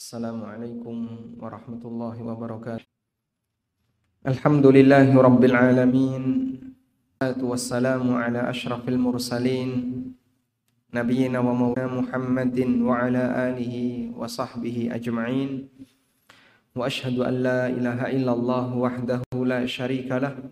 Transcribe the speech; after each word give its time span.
السلام 0.00 0.40
عليكم 0.40 0.96
ورحمة 1.44 1.82
الله 1.84 2.16
وبركاته. 2.24 2.88
الحمد 4.24 4.66
لله 4.66 5.12
رب 5.12 5.42
العالمين. 5.44 6.24
والسلام 7.20 8.04
على 8.08 8.40
أشرف 8.48 8.88
المرسلين. 8.88 9.70
نبينا 10.96 11.38
ومولانا 11.44 12.00
محمد 12.00 12.58
وعلى 12.80 13.24
آله 13.52 13.74
وصحبه 14.16 14.88
أجمعين. 14.96 15.68
وأشهد 16.72 17.20
أن 17.20 17.34
لا 17.44 17.68
إله 17.68 18.00
إلا 18.16 18.32
الله 18.32 18.66
وحده 18.80 19.20
لا 19.36 19.68
شريك 19.68 20.08
له. 20.08 20.48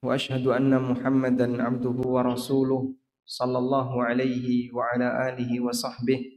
وأشهد 0.00 0.48
أن 0.48 0.72
محمدا 0.72 1.60
عبده 1.60 1.98
ورسوله 2.08 2.82
صلى 3.28 3.58
الله 3.58 3.88
عليه 4.04 4.72
وعلى 4.72 5.08
آله 5.28 5.50
وصحبه. 5.60 6.35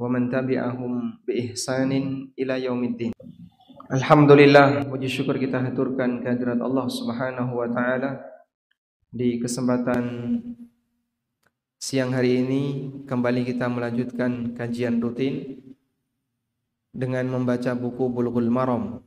ومن 0.00 0.28
تبعهم 0.28 0.92
بإحسان 1.24 1.92
إلى 2.36 2.54
يوم 2.64 2.82
الدين 2.84 3.12
Alhamdulillah 3.86 4.82
puji 4.90 5.06
syukur 5.06 5.38
kita 5.38 5.62
haturkan 5.62 6.18
kehadirat 6.18 6.58
Allah 6.58 6.90
Subhanahu 6.90 7.54
wa 7.54 7.70
taala 7.70 8.18
di 9.14 9.38
kesempatan 9.38 10.02
siang 11.78 12.10
hari 12.10 12.42
ini 12.42 12.62
kembali 13.06 13.46
kita 13.46 13.70
melanjutkan 13.70 14.58
kajian 14.58 14.98
rutin 14.98 15.62
dengan 16.90 17.30
membaca 17.30 17.78
buku 17.78 18.10
Bulughul 18.10 18.50
Maram 18.50 19.06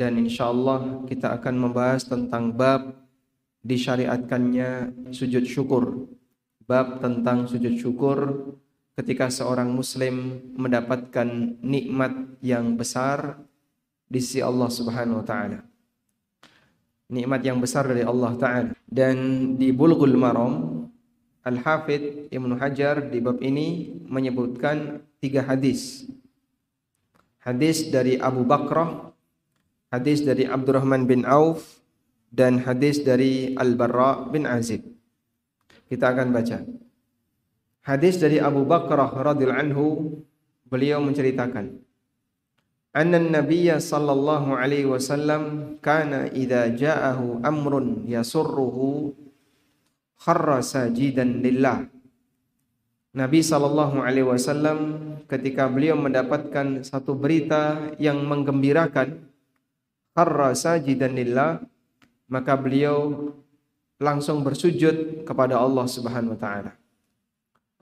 dan 0.00 0.16
insyaallah 0.16 1.04
kita 1.04 1.36
akan 1.36 1.68
membahas 1.68 2.08
tentang 2.08 2.48
bab 2.48 2.96
disyariatkannya 3.60 5.04
sujud 5.12 5.44
syukur 5.44 6.08
bab 6.64 7.04
tentang 7.04 7.44
sujud 7.44 7.76
syukur 7.76 8.18
ketika 8.93 9.29
seorang 9.33 9.73
muslim 9.73 10.41
mendapatkan 10.53 11.57
nikmat 11.61 12.13
yang 12.45 12.77
besar 12.77 13.41
di 14.05 14.21
sisi 14.21 14.39
Allah 14.45 14.69
Subhanahu 14.69 15.21
wa 15.21 15.25
taala. 15.25 15.59
Nikmat 17.09 17.41
yang 17.41 17.57
besar 17.57 17.89
dari 17.89 18.05
Allah 18.05 18.31
taala. 18.37 18.71
Dan 18.85 19.15
di 19.57 19.73
Bulughul 19.73 20.13
Maram 20.13 20.85
Al-Hafidh 21.43 22.31
Ibnu 22.31 22.55
Hajar 22.55 23.09
di 23.09 23.19
bab 23.19 23.41
ini 23.43 23.97
menyebutkan 24.07 25.03
tiga 25.19 25.43
hadis. 25.43 26.07
Hadis 27.43 27.91
dari 27.91 28.15
Abu 28.15 28.47
Bakrah, 28.47 29.11
hadis 29.91 30.23
dari 30.23 30.47
Abdurrahman 30.47 31.03
bin 31.03 31.27
Auf, 31.27 31.83
dan 32.31 32.63
hadis 32.63 33.03
dari 33.03 33.51
Al-Barra 33.59 34.23
bin 34.31 34.47
Azib. 34.47 34.87
Kita 35.91 36.15
akan 36.15 36.31
baca. 36.31 36.63
Hadis 37.83 38.15
dari 38.15 38.39
Abu 38.39 38.63
Bakrah 38.63 39.11
radhiyallahu 39.11 39.59
anhu 39.59 39.85
beliau 40.71 41.03
menceritakan 41.03 41.83
anna 42.93 43.19
nabiyya 43.19 43.81
sallallahu 43.81 44.55
alaihi 44.55 44.87
wasallam 44.87 45.75
kana 45.81 46.29
idza 46.31 46.69
ja'ahu 46.71 47.41
amrun 47.43 48.05
yasurruhu 48.05 49.17
kharra 50.15 50.61
sajidan 50.61 51.41
lillah. 51.43 51.89
Nabi 53.13 53.43
sallallahu 53.43 53.99
alaihi 53.99 54.31
wasallam 54.31 54.79
ketika 55.27 55.67
beliau 55.67 55.97
mendapatkan 55.97 56.85
satu 56.85 57.17
berita 57.17 57.93
yang 57.97 58.23
menggembirakan 58.23 59.27
kharra 60.15 60.55
sajidan 60.55 61.17
lillah 61.17 61.59
maka 62.31 62.55
beliau 62.55 63.33
langsung 63.99 64.41
bersujud 64.41 65.27
kepada 65.27 65.59
Allah 65.59 65.85
Subhanahu 65.85 66.33
wa 66.33 66.39
taala. 66.39 66.82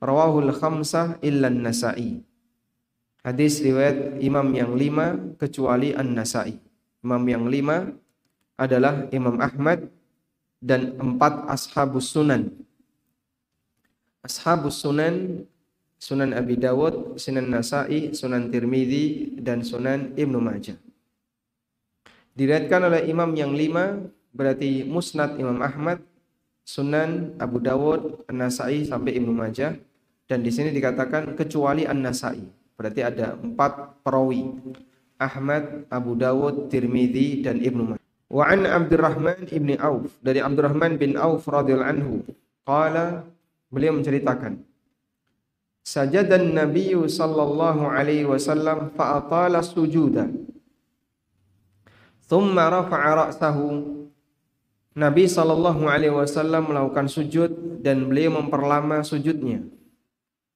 Rawahul 0.01 0.49
khamsah 0.49 1.21
illa 1.21 1.53
nasai 1.53 2.25
Hadis 3.21 3.61
riwayat 3.61 4.17
imam 4.17 4.49
yang 4.49 4.73
lima 4.73 5.13
kecuali 5.37 5.93
An-Nasai. 5.93 6.57
Imam 7.05 7.21
yang 7.29 7.45
lima 7.45 7.93
adalah 8.57 9.05
Imam 9.13 9.37
Ahmad 9.37 9.93
dan 10.57 10.97
empat 10.97 11.45
ashabus 11.53 12.09
sunan. 12.09 12.49
Ashabus 14.25 14.81
sunan 14.81 15.45
Sunan 16.01 16.33
Abi 16.33 16.57
Dawud, 16.57 17.21
Sunan 17.21 17.45
Nasai, 17.53 18.09
Sunan 18.17 18.49
Tirmidzi 18.49 19.37
dan 19.37 19.61
Sunan 19.61 20.17
Ibnu 20.17 20.41
Majah. 20.41 20.81
Diriatkan 22.33 22.89
oleh 22.89 23.05
imam 23.05 23.29
yang 23.37 23.53
lima 23.53 24.01
berarti 24.33 24.81
Musnad 24.81 25.37
Imam 25.37 25.61
Ahmad, 25.61 26.01
Sunan 26.65 27.37
Abu 27.37 27.61
Dawud, 27.61 28.25
An-Nasai 28.25 28.81
sampai 28.89 29.21
Ibnu 29.21 29.29
Majah 29.29 29.77
dan 30.31 30.47
di 30.47 30.47
sini 30.47 30.71
dikatakan 30.71 31.35
kecuali 31.35 31.83
An-Nasai. 31.83 32.39
Berarti 32.79 33.03
ada 33.03 33.35
empat 33.35 33.99
perawi. 33.99 34.47
Ahmad, 35.19 35.85
Abu 35.91 36.15
Dawud, 36.15 36.71
Tirmidzi 36.71 37.43
dan 37.43 37.59
Ibnu 37.59 37.93
Majah. 37.93 38.01
Wa 38.31 38.47
an 38.47 38.63
Abdurrahman 38.63 39.51
ibni 39.51 39.75
Auf 39.75 40.15
dari 40.23 40.39
Abdurrahman 40.39 40.95
bin 40.95 41.19
Auf 41.19 41.43
radhiyallahu 41.51 41.91
anhu 41.91 42.13
qala 42.63 43.27
beliau 43.67 43.91
menceritakan 43.99 44.63
Sajadan 45.83 46.55
Nabi 46.55 46.95
sallallahu 46.95 47.91
alaihi 47.91 48.23
wasallam 48.23 48.95
fa 48.95 49.19
atala 49.19 49.59
sujuda 49.59 50.31
thumma 52.31 52.71
rafa'a 52.71 53.27
ra'sahu 53.27 53.99
Nabi 54.95 55.27
sallallahu 55.27 55.91
alaihi 55.91 56.15
wasallam 56.15 56.71
melakukan 56.71 57.11
sujud 57.11 57.83
dan 57.83 58.07
beliau 58.07 58.39
memperlama 58.39 59.03
sujudnya 59.03 59.67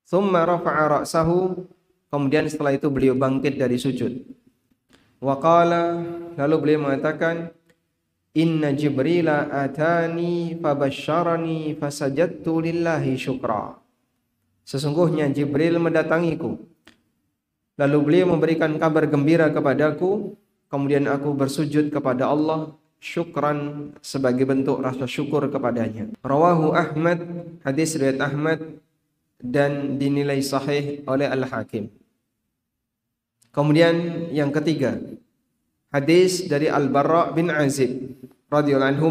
thumma 0.05 0.45
rafa'a 0.45 1.01
ra'sahu 1.01 1.65
Kemudian 2.15 2.47
setelah 2.47 2.71
itu 2.71 2.87
beliau 2.87 3.11
bangkit 3.11 3.59
dari 3.59 3.75
sujud. 3.75 4.23
Waqala 5.19 5.99
lalu 6.39 6.55
beliau 6.63 6.87
mengatakan 6.87 7.51
Inna 8.31 8.71
Jibril 8.71 9.27
atani 9.27 10.55
fabasyarani 10.55 11.75
fasajadtu 11.75 12.63
lillahi 12.63 13.19
syukra. 13.19 13.79
Sesungguhnya 14.63 15.27
Jibril 15.27 15.75
mendatangiku. 15.75 16.55
Lalu 17.75 17.97
beliau 17.99 18.31
memberikan 18.31 18.71
kabar 18.79 19.11
gembira 19.11 19.51
kepadaku, 19.51 20.39
kemudian 20.71 21.11
aku 21.11 21.35
bersujud 21.35 21.91
kepada 21.91 22.31
Allah 22.31 22.71
syukran 23.03 23.91
sebagai 23.99 24.47
bentuk 24.47 24.79
rasa 24.79 25.03
syukur 25.03 25.51
kepadanya. 25.51 26.15
Rawahu 26.23 26.71
Ahmad, 26.71 27.27
hadis 27.67 27.99
riwayat 27.99 28.23
Ahmad 28.23 28.79
dan 29.39 29.99
dinilai 29.99 30.39
sahih 30.39 31.03
oleh 31.05 31.27
Al-Hakim. 31.27 31.91
Kemudian 33.51 34.27
yang 34.35 34.51
ketiga, 34.51 34.99
hadis 35.91 36.47
dari 36.47 36.67
Al-Barra 36.67 37.31
bin 37.31 37.47
Azib 37.47 38.19
radhiyallahu 38.51 38.91
anhu 38.99 39.09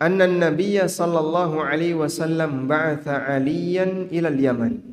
anna 0.00 0.24
an-nabiy 0.24 0.80
sallallahu 0.80 1.60
alaihi 1.60 1.96
wasallam 1.96 2.64
ba'atha 2.64 3.36
aliyan 3.36 4.08
ila 4.08 4.32
al-Yaman 4.32 4.90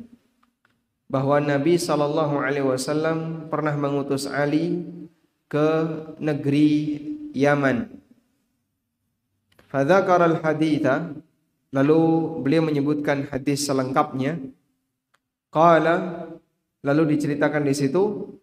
bahwa 1.08 1.40
Nabi 1.40 1.80
sallallahu 1.80 2.44
alaihi 2.44 2.68
wasallam 2.68 3.48
pernah 3.48 3.72
mengutus 3.72 4.28
Ali 4.28 4.84
ke 5.48 5.68
negeri 6.20 7.00
Yaman. 7.32 7.88
Fadzakara 9.72 10.28
al-haditha 10.28 11.16
lalu 11.74 12.00
beliau 12.42 12.64
menyebutkan 12.64 13.28
hadis 13.28 13.64
selengkapnya. 13.68 14.40
Qala 15.48 16.28
Lalu 16.78 17.18
diceritakan 17.18 17.66
di 17.66 17.74
situ 17.74 18.34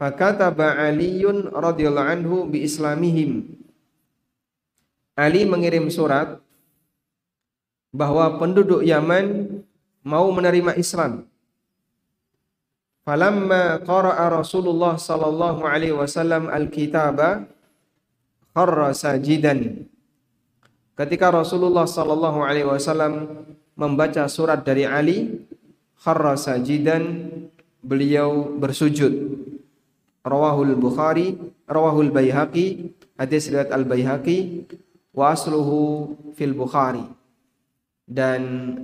Fakataba 0.00 0.80
Aliun 0.80 1.52
radhiyallahu 1.52 2.08
anhu 2.08 2.36
bi 2.48 2.64
islamihim. 2.64 3.52
Ali 5.12 5.44
mengirim 5.44 5.92
surat 5.92 6.40
bahwa 7.92 8.40
penduduk 8.40 8.80
Yaman 8.80 9.60
mau 10.00 10.32
menerima 10.32 10.72
Islam. 10.80 11.28
Falamma 13.04 13.84
qara'a 13.84 14.32
Rasulullah 14.32 14.96
sallallahu 14.96 15.68
alaihi 15.68 15.92
wasallam 15.92 16.48
al-kitaba 16.48 17.44
kharra 18.56 18.96
sajidan. 18.96 19.84
Ketika 21.00 21.32
Rasulullah 21.32 21.88
sallallahu 21.88 22.44
alaihi 22.44 22.68
wasallam 22.68 23.40
membaca 23.72 24.28
surat 24.28 24.60
dari 24.60 24.84
Ali, 24.84 25.48
kharra 25.96 26.36
sajidan 26.36 27.32
beliau 27.80 28.52
bersujud. 28.60 29.40
Rawahul 30.20 30.76
bukhari 30.76 31.40
rawahul 31.64 32.12
baihaqi 32.12 32.92
hadis 33.16 33.48
riwayat 33.48 33.72
al 33.72 33.88
baihaqi 33.88 34.68
wa 35.16 35.32
asluhu 35.32 36.12
fil 36.36 36.52
bukhari. 36.52 37.08
Dan 38.04 38.76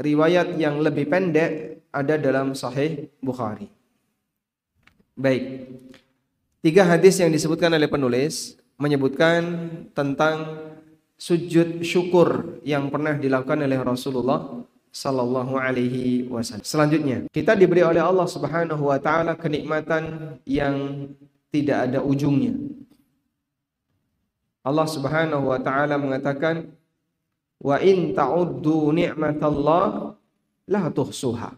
riwayat 0.00 0.56
yang 0.56 0.80
lebih 0.80 1.04
pendek 1.12 1.84
ada 1.92 2.16
dalam 2.16 2.56
sahih 2.56 3.12
bukhari. 3.20 3.68
Baik. 5.12 5.68
Tiga 6.64 6.88
hadis 6.88 7.20
yang 7.20 7.28
disebutkan 7.28 7.68
oleh 7.76 7.92
penulis 7.92 8.56
menyebutkan 8.80 9.68
tentang 9.92 10.56
sujud 11.22 11.86
syukur 11.86 12.58
yang 12.66 12.90
pernah 12.90 13.14
dilakukan 13.14 13.62
oleh 13.62 13.78
Rasulullah 13.78 14.40
sallallahu 14.90 15.54
alaihi 15.54 16.26
wasallam. 16.26 16.66
Selanjutnya, 16.66 17.18
kita 17.30 17.54
diberi 17.54 17.86
oleh 17.86 18.02
Allah 18.02 18.26
Subhanahu 18.26 18.90
wa 18.90 18.98
taala 18.98 19.38
kenikmatan 19.38 20.34
yang 20.42 21.06
tidak 21.54 21.78
ada 21.86 22.02
ujungnya. 22.02 22.58
Allah 24.66 24.86
Subhanahu 24.90 25.54
wa 25.54 25.62
taala 25.62 25.94
mengatakan, 25.94 26.66
"Wa 27.62 27.78
in 27.78 28.18
ta'uddu 28.18 28.90
ni'matallah 28.90 30.18
la 30.66 30.82
tuhsuha." 30.90 31.54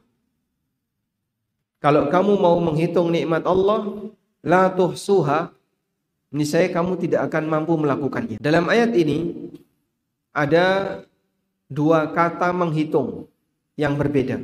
Kalau 1.81 2.12
kamu 2.12 2.32
mau 2.37 2.56
menghitung 2.60 3.08
nikmat 3.08 3.44
Allah, 3.49 4.12
la 4.44 4.69
tuhsuha, 4.72 5.52
niscaya 6.32 6.69
kamu 6.69 7.00
tidak 7.00 7.32
akan 7.32 7.44
mampu 7.49 7.76
melakukannya. 7.76 8.40
Dalam 8.40 8.69
ayat 8.72 8.96
ini 8.96 9.44
ada 10.34 11.00
dua 11.70 12.10
kata 12.10 12.50
menghitung 12.50 13.31
yang 13.78 13.94
berbeda. 13.94 14.42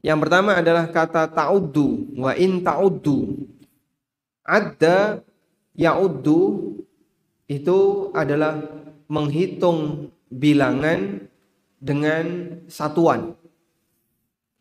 Yang 0.00 0.18
pertama 0.24 0.56
adalah 0.56 0.88
kata 0.88 1.28
ta'uddu 1.28 2.16
wa 2.16 2.32
in 2.38 2.64
ta'uddu. 2.64 3.44
Adda 4.46 5.20
ya'uddu 5.76 6.40
itu 7.50 7.78
adalah 8.16 8.62
menghitung 9.10 10.08
bilangan 10.30 11.26
dengan 11.82 12.56
satuan. 12.70 13.34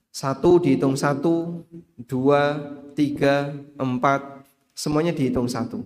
Satu 0.10 0.58
dihitung 0.58 0.98
satu, 0.98 1.64
dua, 1.96 2.58
tiga, 2.98 3.54
empat, 3.78 4.44
semuanya 4.74 5.14
dihitung 5.14 5.46
satu. 5.46 5.86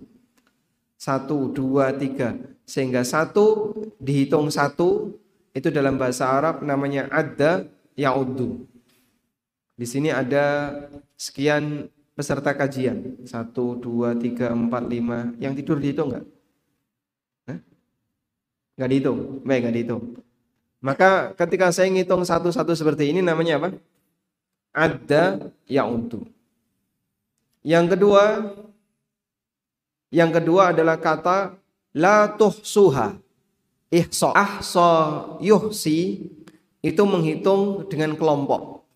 Satu, 1.04 1.52
dua, 1.52 1.92
tiga. 1.92 2.32
Sehingga 2.64 3.04
satu 3.04 3.76
dihitung 4.00 4.48
satu, 4.48 5.12
itu 5.52 5.68
dalam 5.68 6.00
bahasa 6.00 6.32
Arab 6.32 6.64
namanya 6.64 7.12
adda 7.12 7.68
ya'uddu. 7.92 8.64
Di 9.76 9.84
sini 9.84 10.08
ada 10.08 10.72
sekian 11.20 11.92
peserta 12.16 12.56
kajian. 12.56 13.20
Satu, 13.28 13.76
dua, 13.76 14.16
tiga, 14.16 14.48
empat, 14.56 14.88
lima. 14.88 15.36
Yang 15.36 15.60
tidur 15.60 15.76
dihitung 15.76 16.08
nggak? 16.08 16.24
Nggak 18.80 18.88
dihitung? 18.88 19.18
Baik, 19.44 19.60
nggak 19.60 19.76
dihitung. 19.76 20.02
Maka 20.80 21.36
ketika 21.36 21.68
saya 21.68 21.92
ngitung 21.92 22.24
satu-satu 22.24 22.72
seperti 22.72 23.12
ini 23.12 23.20
namanya 23.20 23.60
apa? 23.60 23.68
ada 24.74 25.54
ya'udu. 25.70 26.26
Yang 27.62 27.96
kedua 27.96 28.22
yang 30.14 30.30
kedua 30.30 30.70
adalah 30.70 31.02
kata 31.02 31.58
la 31.98 32.30
tuhsuha. 32.38 33.18
Ihsa. 33.90 34.30
Ahsa 34.34 34.90
yuhsi 35.42 36.30
itu 36.78 37.02
menghitung 37.02 37.90
dengan 37.90 38.14
kelompok. 38.14 38.86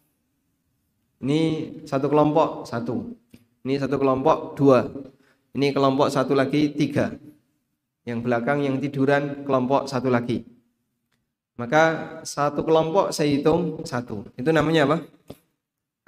Ini 1.18 1.40
satu 1.82 2.06
kelompok 2.06 2.66
satu. 2.66 3.18
Ini 3.66 3.82
satu 3.82 3.98
kelompok 3.98 4.54
dua. 4.54 4.86
Ini 5.58 5.74
kelompok 5.74 6.14
satu 6.14 6.38
lagi 6.38 6.70
tiga. 6.70 7.14
Yang 8.06 8.18
belakang 8.22 8.62
yang 8.62 8.78
tiduran 8.78 9.42
kelompok 9.42 9.90
satu 9.90 10.06
lagi. 10.06 10.46
Maka 11.58 12.22
satu 12.22 12.62
kelompok 12.62 13.10
saya 13.10 13.34
hitung 13.34 13.82
satu. 13.82 14.22
Itu 14.38 14.54
namanya 14.54 14.86
apa? 14.86 14.98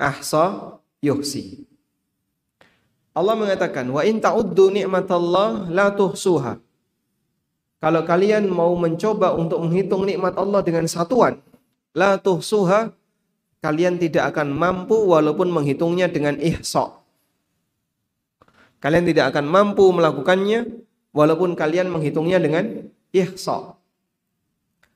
ahsa 0.00 0.78
yuhsi. 1.04 1.69
Allah 3.10 3.34
mengatakan, 3.34 3.86
"Wa 3.90 4.06
in 4.06 4.22
ta'uddu 4.22 4.70
ni'matallah 4.70 5.66
la 5.70 5.90
tuhsuha." 5.90 6.62
Kalau 7.80 8.02
kalian 8.04 8.44
mau 8.52 8.76
mencoba 8.76 9.32
untuk 9.32 9.64
menghitung 9.64 10.04
nikmat 10.04 10.36
Allah 10.36 10.60
dengan 10.60 10.84
satuan, 10.84 11.40
la 11.96 12.20
tuhsuha, 12.20 12.92
kalian 13.64 13.96
tidak 13.96 14.36
akan 14.36 14.52
mampu 14.52 14.94
walaupun 14.94 15.48
menghitungnya 15.48 16.12
dengan 16.12 16.36
ihsa. 16.36 16.92
Kalian 18.84 19.04
tidak 19.08 19.32
akan 19.32 19.44
mampu 19.48 19.84
melakukannya 19.92 20.68
walaupun 21.16 21.56
kalian 21.56 21.88
menghitungnya 21.88 22.36
dengan 22.36 22.88
ihsa. 23.16 23.76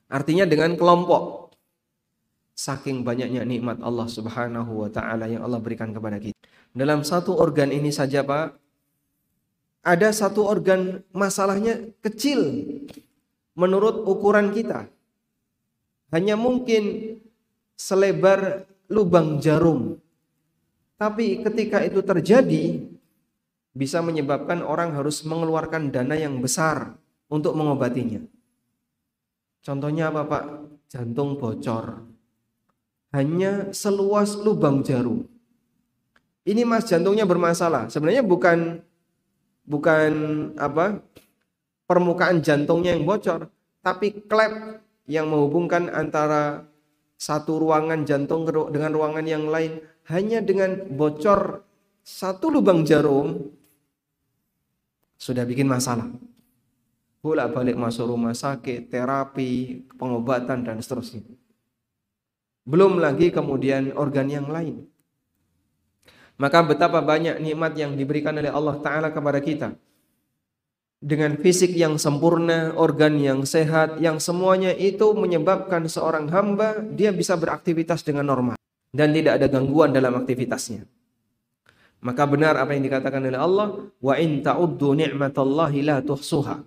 Artinya 0.09 0.45
dengan 0.45 0.77
kelompok. 0.77 1.53
Saking 2.55 3.03
banyaknya 3.03 3.43
nikmat 3.43 3.83
Allah 3.83 4.07
Subhanahu 4.07 4.87
wa 4.87 4.89
taala 4.93 5.27
yang 5.27 5.43
Allah 5.43 5.59
berikan 5.59 5.91
kepada 5.91 6.15
kita. 6.21 6.34
Dalam 6.75 7.07
satu 7.07 7.39
organ 7.39 7.71
ini 7.71 7.87
saja, 7.87 8.19
Pak, 8.19 8.59
ada 9.79 10.11
satu 10.11 10.43
organ 10.43 10.99
masalahnya 11.15 11.95
kecil 12.03 12.67
menurut 13.55 14.03
ukuran 14.03 14.51
kita. 14.51 14.91
Hanya 16.11 16.35
mungkin 16.35 17.15
selebar 17.79 18.67
lubang 18.91 19.39
jarum. 19.39 19.95
Tapi 20.99 21.39
ketika 21.47 21.79
itu 21.79 22.03
terjadi 22.03 22.83
bisa 23.71 24.03
menyebabkan 24.03 24.59
orang 24.59 24.91
harus 24.95 25.23
mengeluarkan 25.23 25.95
dana 25.95 26.15
yang 26.19 26.43
besar 26.43 26.95
untuk 27.31 27.55
mengobatinya. 27.55 28.19
Contohnya 29.63 30.11
apa, 30.11 30.27
Pak? 30.27 30.45
Jantung 30.91 31.39
bocor 31.39 32.15
hanya 33.15 33.71
seluas 33.71 34.35
lubang 34.35 34.83
jarum. 34.83 35.23
Ini 36.45 36.61
mas 36.61 36.85
jantungnya 36.85 37.25
bermasalah. 37.25 37.89
Sebenarnya 37.89 38.21
bukan 38.21 38.85
bukan 39.65 40.11
apa 40.61 41.01
permukaan 41.89 42.45
jantungnya 42.45 42.93
yang 42.93 43.05
bocor, 43.05 43.49
tapi 43.81 44.13
klep 44.29 44.81
yang 45.09 45.25
menghubungkan 45.29 45.89
antara 45.89 46.69
satu 47.17 47.57
ruangan 47.57 48.05
jantung 48.05 48.45
dengan 48.45 48.91
ruangan 48.93 49.25
yang 49.25 49.49
lain 49.49 49.81
hanya 50.05 50.43
dengan 50.45 50.85
bocor 50.93 51.65
satu 52.05 52.53
lubang 52.53 52.85
jarum 52.85 53.49
sudah 55.17 55.41
bikin 55.49 55.65
masalah. 55.65 56.05
Bolak-balik 57.25 57.73
masuk 57.73 58.13
rumah 58.13 58.37
sakit, 58.37 58.93
terapi, 58.93 59.81
pengobatan 59.97 60.61
dan 60.61 60.77
seterusnya. 60.77 61.25
Belum 62.69 63.01
lagi 63.01 63.33
kemudian 63.33 63.97
organ 63.97 64.29
yang 64.29 64.45
lain. 64.45 64.85
Maka 66.35 66.59
betapa 66.67 66.99
banyak 66.99 67.39
nikmat 67.39 67.79
yang 67.79 67.95
diberikan 67.95 68.35
oleh 68.35 68.51
Allah 68.51 68.75
Ta'ala 68.83 69.09
kepada 69.11 69.39
kita. 69.39 69.71
Dengan 70.99 71.37
fisik 71.39 71.71
yang 71.71 71.95
sempurna, 71.95 72.75
organ 72.75 73.15
yang 73.21 73.47
sehat, 73.47 74.01
yang 74.03 74.19
semuanya 74.19 74.73
itu 74.75 75.15
menyebabkan 75.15 75.85
seorang 75.87 76.27
hamba 76.33 76.81
dia 76.81 77.15
bisa 77.15 77.39
beraktivitas 77.39 78.03
dengan 78.03 78.27
normal. 78.27 78.57
Dan 78.91 79.11
tidak 79.11 79.39
ada 79.39 79.47
gangguan 79.51 79.91
dalam 79.91 80.15
aktivitasnya. 80.15 80.87
Maka 82.03 82.23
benar 82.27 82.59
apa 82.59 82.75
yang 82.75 82.83
dikatakan 82.83 83.21
oleh 83.23 83.39
Allah, 83.39 83.67
wa 83.97 84.13
in 84.19 84.43
ta'uddu 84.43 84.95
ni'matallahi 84.95 85.79
la 85.83 85.97
tuhsuha. 86.03 86.63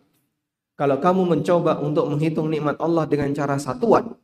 Kalau 0.78 0.96
kamu 1.02 1.22
mencoba 1.34 1.82
untuk 1.82 2.06
menghitung 2.06 2.46
nikmat 2.46 2.78
Allah 2.78 3.04
dengan 3.10 3.34
cara 3.34 3.58
satuan, 3.58 4.14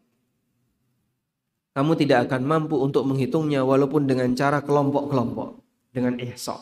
kamu 1.75 1.93
tidak 1.99 2.31
akan 2.31 2.43
mampu 2.47 2.79
untuk 2.79 3.03
menghitungnya 3.03 3.67
walaupun 3.67 4.07
dengan 4.07 4.31
cara 4.39 4.63
kelompok-kelompok 4.63 5.59
dengan 5.91 6.15
ihsa. 6.23 6.55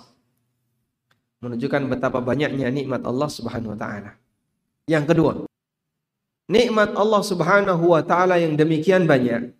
Menunjukkan 1.44 1.92
betapa 1.92 2.24
banyaknya 2.24 2.72
nikmat 2.72 3.04
Allah 3.04 3.28
Subhanahu 3.28 3.76
wa 3.76 3.78
taala. 3.78 4.16
Yang 4.88 5.04
kedua, 5.12 5.32
nikmat 6.48 6.96
Allah 6.96 7.22
Subhanahu 7.22 7.84
wa 7.92 8.00
taala 8.00 8.40
yang 8.40 8.56
demikian 8.56 9.04
banyak 9.04 9.52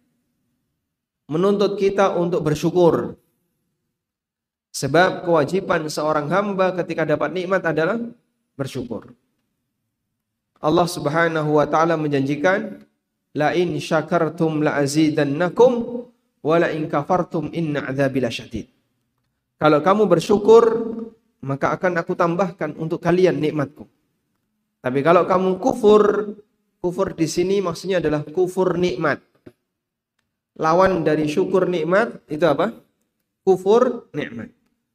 menuntut 1.29 1.77
kita 1.77 2.17
untuk 2.17 2.41
bersyukur. 2.45 3.17
Sebab 4.73 5.29
kewajiban 5.29 5.85
seorang 5.93 6.33
hamba 6.33 6.73
ketika 6.81 7.05
dapat 7.05 7.29
nikmat 7.37 7.61
adalah 7.61 8.01
bersyukur. 8.57 9.13
Allah 10.63 10.89
Subhanahu 10.89 11.61
wa 11.61 11.67
taala 11.69 12.01
menjanjikan 12.01 12.81
la 13.37 13.57
in 13.57 13.77
syakartum 13.81 14.61
la 14.61 14.77
azidannakum 14.81 15.73
wa 16.43 16.57
la 16.61 16.69
in 16.73 16.89
kafartum 16.89 17.49
inna 17.53 17.89
adzabi 17.89 18.19
lasyadid. 18.21 18.67
Kalau 19.57 19.79
kamu 19.79 20.11
bersyukur, 20.11 20.65
maka 21.47 21.75
akan 21.75 22.03
aku 22.03 22.13
tambahkan 22.19 22.75
untuk 22.77 22.99
kalian 22.99 23.39
nikmatku. 23.39 23.87
Tapi 24.83 24.99
kalau 25.07 25.23
kamu 25.23 25.63
kufur, 25.63 26.35
kufur 26.83 27.15
di 27.15 27.31
sini 27.31 27.63
maksudnya 27.63 28.03
adalah 28.03 28.27
kufur 28.27 28.75
nikmat. 28.75 29.23
Lawan 30.59 31.07
dari 31.07 31.31
syukur 31.31 31.71
nikmat 31.71 32.27
itu 32.27 32.43
apa? 32.43 32.75
Kufur 33.47 34.11
nikmat. 34.11 34.51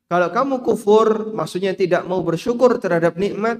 Kalau 0.08 0.32
kamu 0.32 0.56
kufur, 0.64 1.36
maksudnya 1.36 1.76
tidak 1.76 2.08
mau 2.08 2.24
bersyukur 2.24 2.80
terhadap 2.80 3.20
nikmat, 3.20 3.60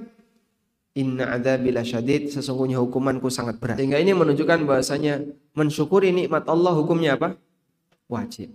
Inna 0.98 1.38
adzabil 1.38 1.78
syadid 1.86 2.34
sesungguhnya 2.34 2.82
hukumanku 2.82 3.30
sangat 3.30 3.62
berat. 3.62 3.78
Sehingga 3.78 4.02
ini 4.02 4.10
menunjukkan 4.18 4.66
bahasanya 4.66 5.22
mensyukuri 5.54 6.10
nikmat 6.10 6.42
Allah 6.50 6.74
hukumnya 6.74 7.14
apa? 7.14 7.38
Wajib. 8.10 8.50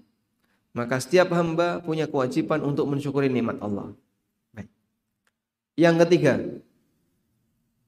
Maka 0.75 0.99
setiap 0.99 1.31
hamba 1.31 1.79
punya 1.79 2.09
kewajiban 2.09 2.59
untuk 2.67 2.91
mensyukuri 2.91 3.31
nikmat 3.31 3.63
Allah. 3.63 3.95
Baik. 4.51 4.67
Yang 5.79 5.95
ketiga, 6.03 6.33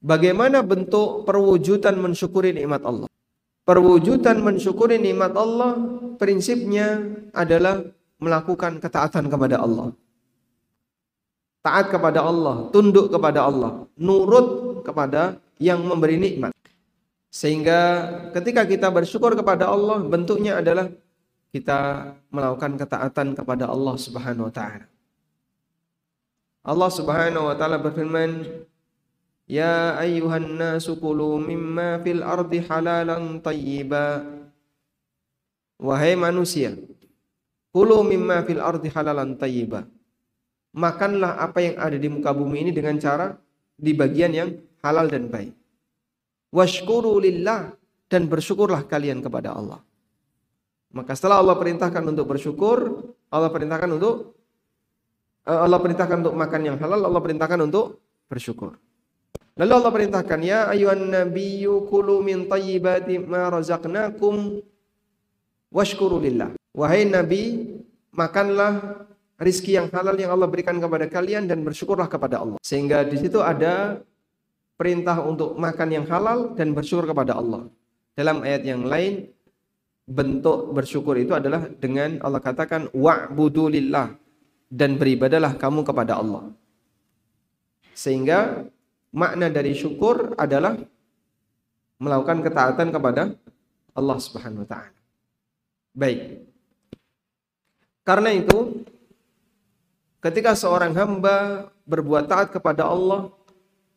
bagaimana 0.00 0.64
bentuk 0.64 1.28
perwujudan 1.28 2.00
mensyukuri 2.00 2.56
nikmat 2.56 2.80
Allah? 2.86 3.10
perwujudan 3.66 4.38
mensyukuri 4.40 4.96
nikmat 5.02 5.34
Allah 5.34 5.74
prinsipnya 6.22 7.02
adalah 7.34 7.82
melakukan 8.22 8.78
ketaatan 8.78 9.26
kepada 9.26 9.60
Allah. 9.60 9.92
Taat 11.66 11.90
kepada 11.90 12.22
Allah, 12.22 12.70
tunduk 12.70 13.10
kepada 13.10 13.42
Allah, 13.42 13.90
nurut 13.98 14.78
kepada 14.86 15.42
yang 15.58 15.82
memberi 15.82 16.14
nikmat. 16.14 16.54
Sehingga 17.26 18.06
ketika 18.30 18.62
kita 18.62 18.86
bersyukur 18.86 19.34
kepada 19.34 19.66
Allah, 19.66 19.98
bentuknya 19.98 20.62
adalah 20.62 20.86
kita 21.50 22.14
melakukan 22.30 22.78
ketaatan 22.78 23.34
kepada 23.34 23.66
Allah 23.66 23.98
Subhanahu 23.98 24.46
wa 24.46 24.54
taala. 24.54 24.86
Allah 26.62 26.90
Subhanahu 26.94 27.50
wa 27.50 27.54
taala 27.58 27.82
berfirman, 27.82 28.46
"Ya 29.50 29.98
ayyuhan 29.98 30.46
nasu 30.54 30.94
kulu 30.94 31.42
mimma 31.42 31.98
fil 32.06 32.22
ardi 32.22 32.62
halalan 32.62 33.42
tayyiba." 33.42 34.22
Wahai 35.82 36.14
manusia, 36.14 36.78
kulu 37.74 38.06
mimma 38.06 38.46
fil 38.46 38.62
ardi 38.62 38.86
halalan 38.86 39.34
tayyiba. 39.34 39.95
Makanlah 40.76 41.40
apa 41.40 41.58
yang 41.64 41.76
ada 41.80 41.96
di 41.96 42.08
muka 42.12 42.36
bumi 42.36 42.68
ini 42.68 42.70
dengan 42.70 43.00
cara 43.00 43.32
di 43.76 43.96
bagian 43.96 44.32
yang 44.36 44.48
halal 44.84 45.08
dan 45.08 45.32
baik. 45.32 45.56
Washkuru 46.52 47.16
lillah 47.16 47.72
dan 48.12 48.28
bersyukurlah 48.28 48.84
kalian 48.84 49.24
kepada 49.24 49.56
Allah. 49.56 49.80
Maka 50.92 51.16
setelah 51.16 51.40
Allah 51.40 51.56
perintahkan 51.56 52.04
untuk 52.04 52.28
bersyukur, 52.28 53.08
Allah 53.32 53.50
perintahkan 53.50 53.90
untuk 53.96 54.36
Eh, 55.46 55.54
Allah 55.54 55.78
perintahkan 55.78 56.26
untuk 56.26 56.34
makan 56.34 56.60
yang 56.66 56.76
halal, 56.82 57.06
Allah 57.06 57.22
perintahkan 57.22 57.62
untuk 57.62 58.02
bersyukur. 58.26 58.74
Lalu 59.54 59.72
Allah 59.78 59.92
perintahkan, 59.94 60.38
ya 60.42 60.66
ayuhan 60.74 61.06
nabiyyu 61.06 61.86
kulu 61.86 62.18
min 62.26 62.50
tayyibati 62.50 63.22
ma 63.22 63.46
razaqnakum 63.54 64.58
washkuru 65.70 66.18
lillah. 66.18 66.50
Wahai 66.74 67.06
nabi, 67.06 67.78
makanlah 68.10 69.06
rizki 69.40 69.76
yang 69.76 69.92
halal 69.92 70.16
yang 70.16 70.32
Allah 70.32 70.48
berikan 70.48 70.76
kepada 70.80 71.06
kalian 71.08 71.48
dan 71.48 71.60
bersyukurlah 71.60 72.08
kepada 72.08 72.40
Allah. 72.40 72.58
Sehingga 72.64 73.04
di 73.04 73.16
situ 73.20 73.40
ada 73.40 74.00
perintah 74.76 75.20
untuk 75.24 75.56
makan 75.56 75.88
yang 75.92 76.06
halal 76.08 76.52
dan 76.56 76.72
bersyukur 76.76 77.08
kepada 77.08 77.36
Allah. 77.36 77.68
Dalam 78.16 78.40
ayat 78.44 78.64
yang 78.64 78.84
lain 78.84 79.28
bentuk 80.06 80.72
bersyukur 80.72 81.18
itu 81.18 81.34
adalah 81.36 81.68
dengan 81.68 82.16
Allah 82.22 82.40
katakan 82.40 82.88
wa'budu 82.94 83.68
lillah 83.68 84.14
dan 84.72 84.96
beribadalah 84.96 85.52
kamu 85.56 85.84
kepada 85.84 86.20
Allah. 86.20 86.48
Sehingga 87.96 88.68
makna 89.12 89.48
dari 89.48 89.72
syukur 89.72 90.36
adalah 90.36 90.76
melakukan 91.96 92.44
ketaatan 92.44 92.88
kepada 92.92 93.22
Allah 93.96 94.18
Subhanahu 94.20 94.64
wa 94.64 94.68
taala. 94.68 94.98
Baik. 95.96 96.44
Karena 98.04 98.30
itu 98.36 98.84
ketika 100.20 100.56
seorang 100.56 100.92
hamba 100.96 101.68
berbuat 101.86 102.26
taat 102.28 102.48
kepada 102.52 102.86
Allah, 102.88 103.30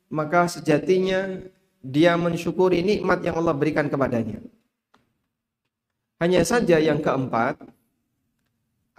maka 0.10 0.50
sejatinya 0.50 1.44
dia 1.80 2.18
mensyukuri 2.20 2.84
nikmat 2.84 3.24
yang 3.24 3.40
Allah 3.40 3.56
berikan 3.56 3.88
kepadanya. 3.88 4.44
Hanya 6.20 6.44
saja 6.44 6.76
yang 6.82 7.00
keempat 7.00 7.56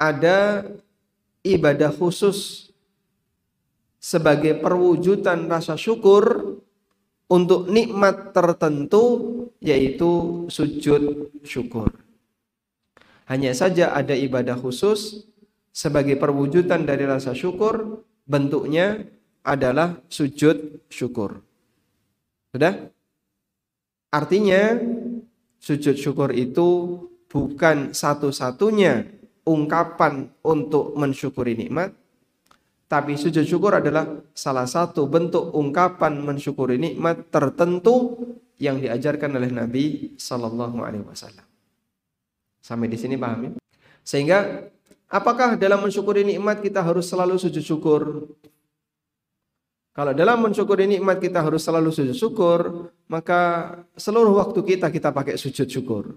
ada 0.01 0.65
ibadah 1.45 1.93
khusus 1.93 2.71
sebagai 4.01 4.57
perwujudan 4.57 5.45
rasa 5.45 5.77
syukur 5.77 6.57
untuk 7.29 7.69
nikmat 7.69 8.33
tertentu 8.33 9.29
yaitu 9.61 10.45
sujud 10.49 11.29
syukur. 11.45 11.93
Hanya 13.29 13.53
saja 13.53 13.95
ada 13.95 14.17
ibadah 14.17 14.57
khusus 14.57 15.30
sebagai 15.71 16.19
perwujudan 16.19 16.83
dari 16.83 17.07
rasa 17.07 17.35
syukur 17.35 18.03
bentuknya 18.27 19.07
adalah 19.47 19.99
sujud 20.11 20.87
syukur. 20.91 21.41
Sudah? 22.51 22.91
Artinya 24.11 24.75
sujud 25.63 25.95
syukur 25.95 26.35
itu 26.35 26.99
bukan 27.31 27.95
satu-satunya 27.95 29.07
ungkapan 29.47 30.35
untuk 30.43 30.99
mensyukuri 30.99 31.55
nikmat, 31.55 31.95
tapi 32.91 33.15
sujud 33.15 33.47
syukur 33.47 33.79
adalah 33.79 34.19
salah 34.35 34.67
satu 34.67 35.07
bentuk 35.07 35.55
ungkapan 35.55 36.19
mensyukuri 36.27 36.75
nikmat 36.75 37.31
tertentu 37.31 38.19
yang 38.59 38.83
diajarkan 38.83 39.31
oleh 39.39 39.51
Nabi 39.55 39.85
Sallallahu 40.19 40.83
Alaihi 40.83 41.07
Wasallam. 41.07 41.47
Sampai 42.61 42.91
di 42.91 42.99
sini 42.99 43.15
paham 43.17 43.47
ya? 43.47 43.51
Sehingga 44.05 44.69
apakah 45.11 45.59
dalam 45.59 45.83
mensyukuri 45.83 46.23
nikmat 46.23 46.63
kita 46.63 46.81
harus 46.81 47.11
selalu 47.11 47.37
sujud 47.37 47.61
syukur? 47.61 48.31
Kalau 49.91 50.15
dalam 50.15 50.39
mensyukuri 50.39 50.87
nikmat 50.87 51.19
kita 51.19 51.43
harus 51.43 51.67
selalu 51.67 51.91
sujud 51.91 52.15
syukur, 52.15 52.89
maka 53.11 53.75
seluruh 53.99 54.39
waktu 54.39 54.63
kita 54.63 54.87
kita 54.89 55.11
pakai 55.11 55.35
sujud 55.35 55.67
syukur. 55.67 56.15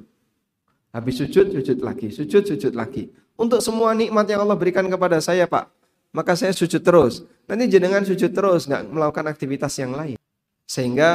Habis 0.93 1.25
sujud, 1.25 1.49
sujud 1.49 1.81
lagi, 1.81 2.13
sujud, 2.13 2.45
sujud 2.45 2.73
lagi. 2.77 3.09
Untuk 3.33 3.65
semua 3.65 3.97
nikmat 3.97 4.29
yang 4.29 4.45
Allah 4.45 4.53
berikan 4.53 4.85
kepada 4.85 5.17
saya, 5.17 5.49
Pak, 5.49 5.73
maka 6.13 6.37
saya 6.37 6.53
sujud 6.53 6.85
terus. 6.85 7.25
Nanti 7.49 7.65
jenengan 7.65 8.05
sujud 8.05 8.29
terus, 8.29 8.69
nggak 8.69 8.93
melakukan 8.93 9.25
aktivitas 9.25 9.73
yang 9.81 9.97
lain. 9.97 10.21
Sehingga 10.69 11.09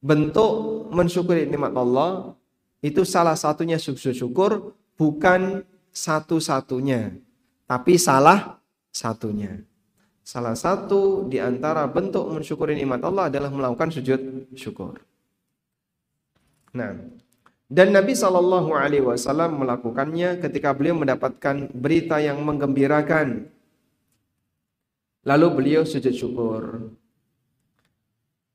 bentuk 0.00 0.88
mensyukuri 0.88 1.44
nikmat 1.44 1.76
Allah 1.76 2.32
itu 2.80 3.04
salah 3.04 3.36
satunya 3.36 3.76
sujud 3.76 4.16
syukur, 4.16 4.72
bukan 4.96 5.68
satu-satunya, 5.92 7.20
tapi 7.68 8.00
salah 8.00 8.58
satunya. 8.88 9.60
Salah 10.22 10.56
satu 10.56 11.26
di 11.26 11.36
antara 11.42 11.84
bentuk 11.90 12.24
mensyukuri 12.30 12.78
nikmat 12.78 13.02
Allah 13.04 13.28
adalah 13.28 13.50
melakukan 13.50 13.90
sujud 13.90 14.48
syukur. 14.54 15.02
Nah, 16.72 16.96
dan 17.72 17.88
Nabi 17.88 18.12
Shallallahu 18.12 18.76
Alaihi 18.76 19.00
Wasallam 19.00 19.56
melakukannya 19.60 20.40
ketika 20.44 20.76
beliau 20.76 20.96
mendapatkan 20.96 21.72
berita 21.72 22.20
yang 22.20 22.40
menggembirakan. 22.44 23.48
Lalu 25.24 25.46
beliau 25.56 25.82
sujud 25.88 26.12
syukur. 26.12 26.92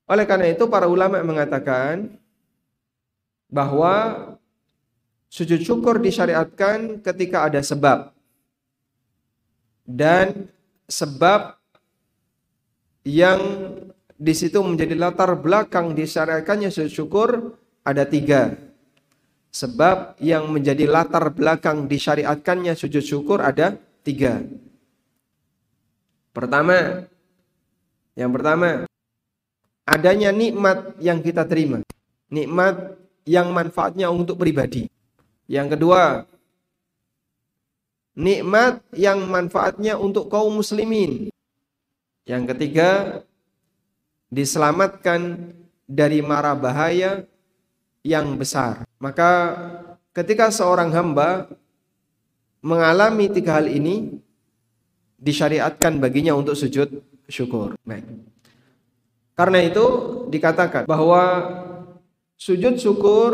Oleh 0.06 0.26
karena 0.30 0.54
itu 0.54 0.70
para 0.70 0.86
ulama 0.86 1.20
mengatakan 1.26 2.14
bahwa 3.50 3.94
sujud 5.28 5.60
syukur 5.64 6.00
disyariatkan 6.00 7.04
ketika 7.04 7.48
ada 7.48 7.60
sebab. 7.64 8.12
Dan 9.88 10.52
sebab 10.88 11.56
yang 13.08 13.40
di 14.18 14.34
situ 14.36 14.60
menjadi 14.60 14.98
latar 14.98 15.32
belakang 15.40 15.96
disyariatkannya 15.96 16.68
sujud 16.74 16.92
syukur 16.92 17.30
ada 17.88 18.04
tiga. 18.04 18.58
Sebab 19.48 20.20
yang 20.20 20.52
menjadi 20.52 20.86
latar 20.86 21.32
belakang 21.32 21.88
disyariatkannya 21.88 22.76
sujud 22.76 23.02
syukur 23.02 23.40
ada 23.40 23.80
tiga. 24.04 24.44
Pertama, 26.36 27.08
yang 28.14 28.30
pertama, 28.30 28.86
adanya 29.88 30.30
nikmat 30.36 31.00
yang 31.00 31.24
kita 31.24 31.48
terima. 31.48 31.82
Nikmat 32.28 33.00
yang 33.24 33.50
manfaatnya 33.56 34.12
untuk 34.12 34.38
pribadi. 34.38 34.86
Yang 35.48 35.80
kedua, 35.80 36.28
nikmat 38.20 38.84
yang 38.92 39.24
manfaatnya 39.26 39.96
untuk 39.96 40.28
kaum 40.28 40.60
muslimin. 40.60 41.32
Yang 42.28 42.44
ketiga, 42.52 43.24
diselamatkan 44.28 45.56
dari 45.88 46.20
mara 46.20 46.52
bahaya 46.52 47.24
yang 48.04 48.36
besar. 48.36 48.84
Maka 49.00 49.56
ketika 50.12 50.52
seorang 50.52 50.92
hamba 50.92 51.48
mengalami 52.60 53.32
tiga 53.32 53.64
hal 53.64 53.72
ini 53.72 54.20
disyariatkan 55.16 56.04
baginya 56.04 56.36
untuk 56.36 56.60
sujud 56.60 57.00
syukur. 57.32 57.80
Baik. 57.88 58.04
Karena 59.38 59.64
itu 59.64 59.86
dikatakan 60.28 60.84
bahwa 60.90 61.24
sujud 62.36 62.76
syukur 62.82 63.32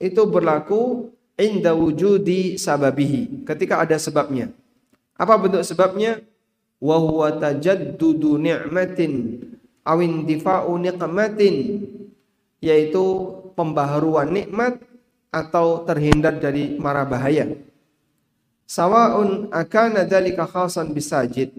itu 0.00 0.22
berlaku 0.26 1.12
inda 1.42 1.74
wujudi 1.74 2.54
sababihi 2.54 3.42
ketika 3.42 3.82
ada 3.82 3.98
sebabnya. 3.98 4.54
Apa 5.18 5.34
bentuk 5.34 5.66
sebabnya? 5.66 6.22
Wa 6.78 6.98
huwa 6.98 7.34
tajaddudu 7.34 8.38
ni'matin 8.38 9.42
awin 9.82 10.22
difa'u 10.26 10.78
niqmatin 10.78 11.86
yaitu 12.62 13.02
pembaharuan 13.58 14.30
nikmat 14.30 14.78
atau 15.34 15.82
terhindar 15.82 16.38
dari 16.38 16.78
mara 16.78 17.02
bahaya. 17.02 17.50
Sawaun 18.66 19.50
akana 19.50 20.06
dzalika 20.06 20.46
khasan 20.46 20.94
bisajid. 20.94 21.52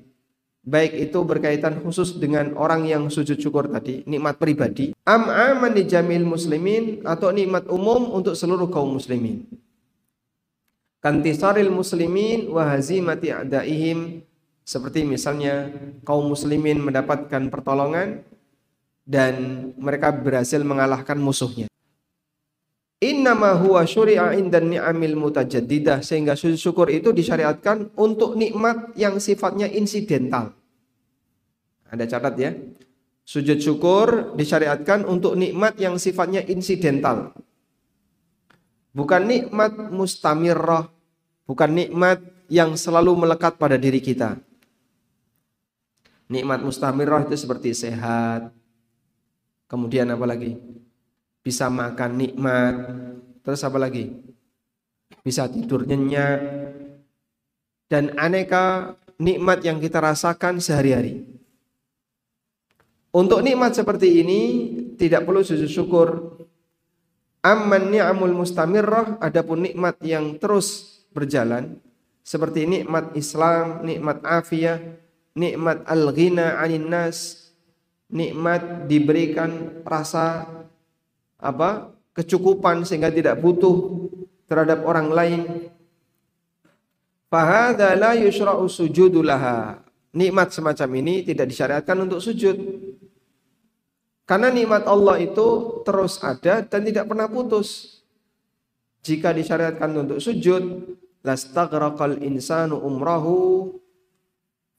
baik 0.63 0.96
itu 0.96 1.20
berkaitan 1.28 1.84
khusus 1.84 2.16
dengan 2.16 2.56
orang 2.56 2.88
yang 2.88 3.12
sujud 3.12 3.36
syukur 3.36 3.68
tadi, 3.68 4.08
nikmat 4.08 4.40
pribadi, 4.40 4.96
am 5.04 5.28
aman 5.28 5.75
jamil 5.84 6.24
muslimin 6.24 7.04
atau 7.04 7.36
nikmat 7.36 7.68
umum 7.68 8.16
untuk 8.16 8.34
seluruh 8.34 8.72
kaum 8.72 8.96
muslimin. 8.96 9.44
Kantisaril 11.04 11.68
muslimin 11.68 12.48
wa 12.48 12.64
hazimati 12.64 13.28
a'daihim 13.28 14.24
seperti 14.64 15.04
misalnya 15.04 15.68
kaum 16.08 16.32
muslimin 16.32 16.80
mendapatkan 16.80 17.52
pertolongan 17.52 18.24
dan 19.04 19.36
mereka 19.76 20.16
berhasil 20.16 20.64
mengalahkan 20.64 21.20
musuhnya. 21.20 21.68
Innama 23.04 23.60
huwa 23.60 23.84
syuri'a 23.84 24.32
indan 24.40 24.72
ni'amil 24.72 25.20
mutajaddidah 25.20 26.00
sehingga 26.00 26.40
sujud 26.40 26.56
syukur 26.56 26.88
itu 26.88 27.12
disyariatkan 27.12 27.92
untuk 28.00 28.40
nikmat 28.40 28.96
yang 28.96 29.20
sifatnya 29.20 29.68
insidental. 29.68 30.56
Ada 31.92 32.08
catat 32.08 32.36
ya. 32.40 32.56
Sujud 33.28 33.60
syukur 33.60 34.40
disyariatkan 34.40 35.04
untuk 35.04 35.36
nikmat 35.36 35.76
yang 35.76 36.00
sifatnya 36.00 36.48
insidental. 36.48 37.36
Bukan 38.96 39.28
nikmat 39.28 39.92
mustamirrah, 39.92 40.93
bukan 41.48 41.70
nikmat 41.72 42.20
yang 42.52 42.76
selalu 42.76 43.16
melekat 43.28 43.56
pada 43.58 43.80
diri 43.80 44.04
kita. 44.04 44.40
Nikmat 46.28 46.64
mustamirrah 46.64 47.28
itu 47.28 47.36
seperti 47.36 47.76
sehat. 47.76 48.50
Kemudian 49.68 50.10
apa 50.14 50.26
lagi? 50.28 50.58
bisa 51.44 51.68
makan 51.68 52.12
nikmat, 52.16 52.74
terus 53.44 53.62
apa 53.68 53.76
lagi? 53.76 54.16
Bisa 55.22 55.52
tidur 55.52 55.84
nyenyak 55.84 56.40
dan 57.92 58.16
aneka 58.16 58.96
nikmat 59.20 59.62
yang 59.62 59.78
kita 59.78 60.00
rasakan 60.00 60.64
sehari-hari. 60.64 61.28
Untuk 63.14 63.46
nikmat 63.46 63.78
seperti 63.78 64.26
ini 64.26 64.42
tidak 64.98 65.28
perlu 65.28 65.46
sujud 65.46 65.70
syukur. 65.70 66.34
Amman 67.44 67.92
ni'amul 67.92 68.34
mustamirrah 68.34 69.20
adapun 69.20 69.68
nikmat 69.68 70.00
yang 70.02 70.40
terus 70.40 70.93
berjalan 71.13 71.77
seperti 72.24 72.63
nikmat 72.63 73.12
Islam, 73.13 73.84
nikmat 73.84 74.24
afiyah, 74.24 74.79
nikmat 75.36 75.84
al-ghina 75.86 76.58
'anil 76.58 76.88
nas, 76.88 77.51
nikmat 78.08 78.88
diberikan 78.88 79.84
rasa 79.84 80.48
apa 81.36 81.91
kecukupan 82.15 82.88
sehingga 82.88 83.12
tidak 83.12 83.43
butuh 83.43 84.08
terhadap 84.48 84.88
orang 84.88 85.10
lain. 85.12 85.41
Fahadha 87.27 87.98
la 87.98 88.13
yushra'u 88.15 88.70
sujudu 88.72 89.20
laha. 89.25 89.82
Nikmat 90.13 90.53
semacam 90.53 90.89
ini 91.01 91.25
tidak 91.25 91.50
disyariatkan 91.50 91.98
untuk 91.98 92.22
sujud. 92.22 92.53
Karena 94.24 94.53
nikmat 94.53 94.86
Allah 94.86 95.17
itu 95.20 95.82
terus 95.84 96.22
ada 96.22 96.62
dan 96.63 96.82
tidak 96.86 97.10
pernah 97.10 97.25
putus. 97.27 98.00
Jika 99.03 99.36
disyariatkan 99.36 99.89
untuk 99.91 100.22
sujud, 100.22 100.96
insanu 102.20 102.75
umrahu 102.84 103.72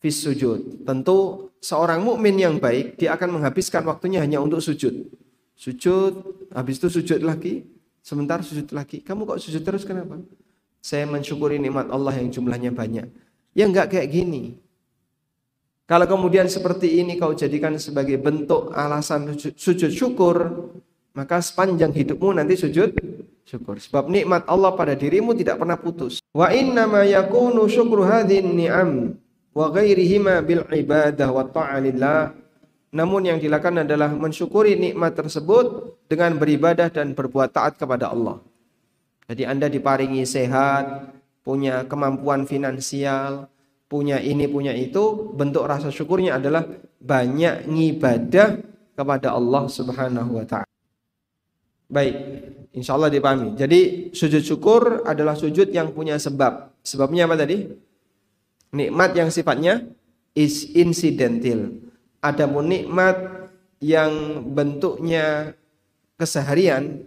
fis 0.04 0.20
sujud. 0.20 0.84
Tentu 0.84 1.48
seorang 1.64 2.04
mukmin 2.04 2.36
yang 2.36 2.60
baik 2.60 3.00
dia 3.00 3.16
akan 3.16 3.40
menghabiskan 3.40 3.80
waktunya 3.88 4.20
hanya 4.20 4.44
untuk 4.44 4.60
sujud. 4.60 5.08
Sujud, 5.56 6.12
habis 6.52 6.76
itu 6.76 7.00
sujud 7.00 7.24
lagi, 7.24 7.64
sebentar 8.04 8.44
sujud 8.44 8.68
lagi. 8.76 9.00
Kamu 9.00 9.24
kok 9.24 9.40
sujud 9.40 9.64
terus 9.64 9.88
kenapa? 9.88 10.20
Saya 10.84 11.08
mensyukuri 11.08 11.56
nikmat 11.56 11.88
Allah 11.88 12.12
yang 12.20 12.28
jumlahnya 12.28 12.68
banyak. 12.74 13.08
Ya 13.56 13.64
enggak 13.64 13.96
kayak 13.96 14.12
gini. 14.12 14.60
Kalau 15.88 16.04
kemudian 16.08 16.48
seperti 16.48 17.00
ini 17.00 17.16
kau 17.16 17.32
jadikan 17.36 17.76
sebagai 17.76 18.16
bentuk 18.20 18.72
alasan 18.72 19.36
sujud 19.36 19.92
syukur, 19.92 20.36
maka 21.12 21.40
sepanjang 21.40 21.92
hidupmu 21.92 22.36
nanti 22.36 22.56
sujud 22.56 22.92
syukur. 23.44 23.78
Sebab 23.78 24.08
nikmat 24.08 24.48
Allah 24.48 24.72
pada 24.74 24.96
dirimu 24.96 25.36
tidak 25.36 25.60
pernah 25.60 25.76
putus. 25.76 26.20
Wa 26.32 26.50
inna 26.50 26.88
ma 26.88 27.04
yakunu 27.04 27.68
syukru 27.70 28.04
hadhin 28.04 28.56
ni'am 28.56 29.14
wa 29.54 29.66
ghairihima 29.70 30.42
bil 30.42 30.66
ibadah 30.66 31.30
wa 31.30 31.46
ta'alillah 31.46 32.44
namun 32.94 33.26
yang 33.26 33.42
dilakukan 33.42 33.82
adalah 33.82 34.06
mensyukuri 34.14 34.78
nikmat 34.78 35.18
tersebut 35.18 35.98
dengan 36.06 36.38
beribadah 36.38 36.86
dan 36.94 37.10
berbuat 37.10 37.50
taat 37.50 37.74
kepada 37.74 38.14
Allah. 38.14 38.38
Jadi 39.26 39.42
Anda 39.42 39.66
diparingi 39.66 40.22
sehat, 40.22 41.10
punya 41.42 41.82
kemampuan 41.90 42.46
finansial, 42.46 43.50
punya 43.90 44.22
ini, 44.22 44.46
punya 44.46 44.70
itu, 44.78 45.34
bentuk 45.34 45.66
rasa 45.66 45.90
syukurnya 45.90 46.38
adalah 46.38 46.70
banyak 47.02 47.66
ngibadah 47.66 48.62
kepada 48.94 49.34
Allah 49.34 49.66
Subhanahu 49.66 50.38
wa 50.38 50.46
taala. 50.46 50.70
Baik, 51.90 52.14
insya 52.74 52.98
Allah 52.98 53.08
dipahami. 53.08 53.54
Jadi 53.54 54.10
sujud 54.10 54.42
syukur 54.42 55.06
adalah 55.06 55.38
sujud 55.38 55.70
yang 55.70 55.94
punya 55.94 56.18
sebab. 56.18 56.74
Sebabnya 56.84 57.24
apa 57.30 57.38
tadi? 57.38 57.70
Nikmat 58.74 59.14
yang 59.14 59.30
sifatnya 59.30 59.86
is 60.34 60.66
incidental 60.74 61.84
ada 62.24 62.48
nikmat 62.48 63.16
yang 63.84 64.40
bentuknya 64.56 65.52
keseharian, 66.16 67.04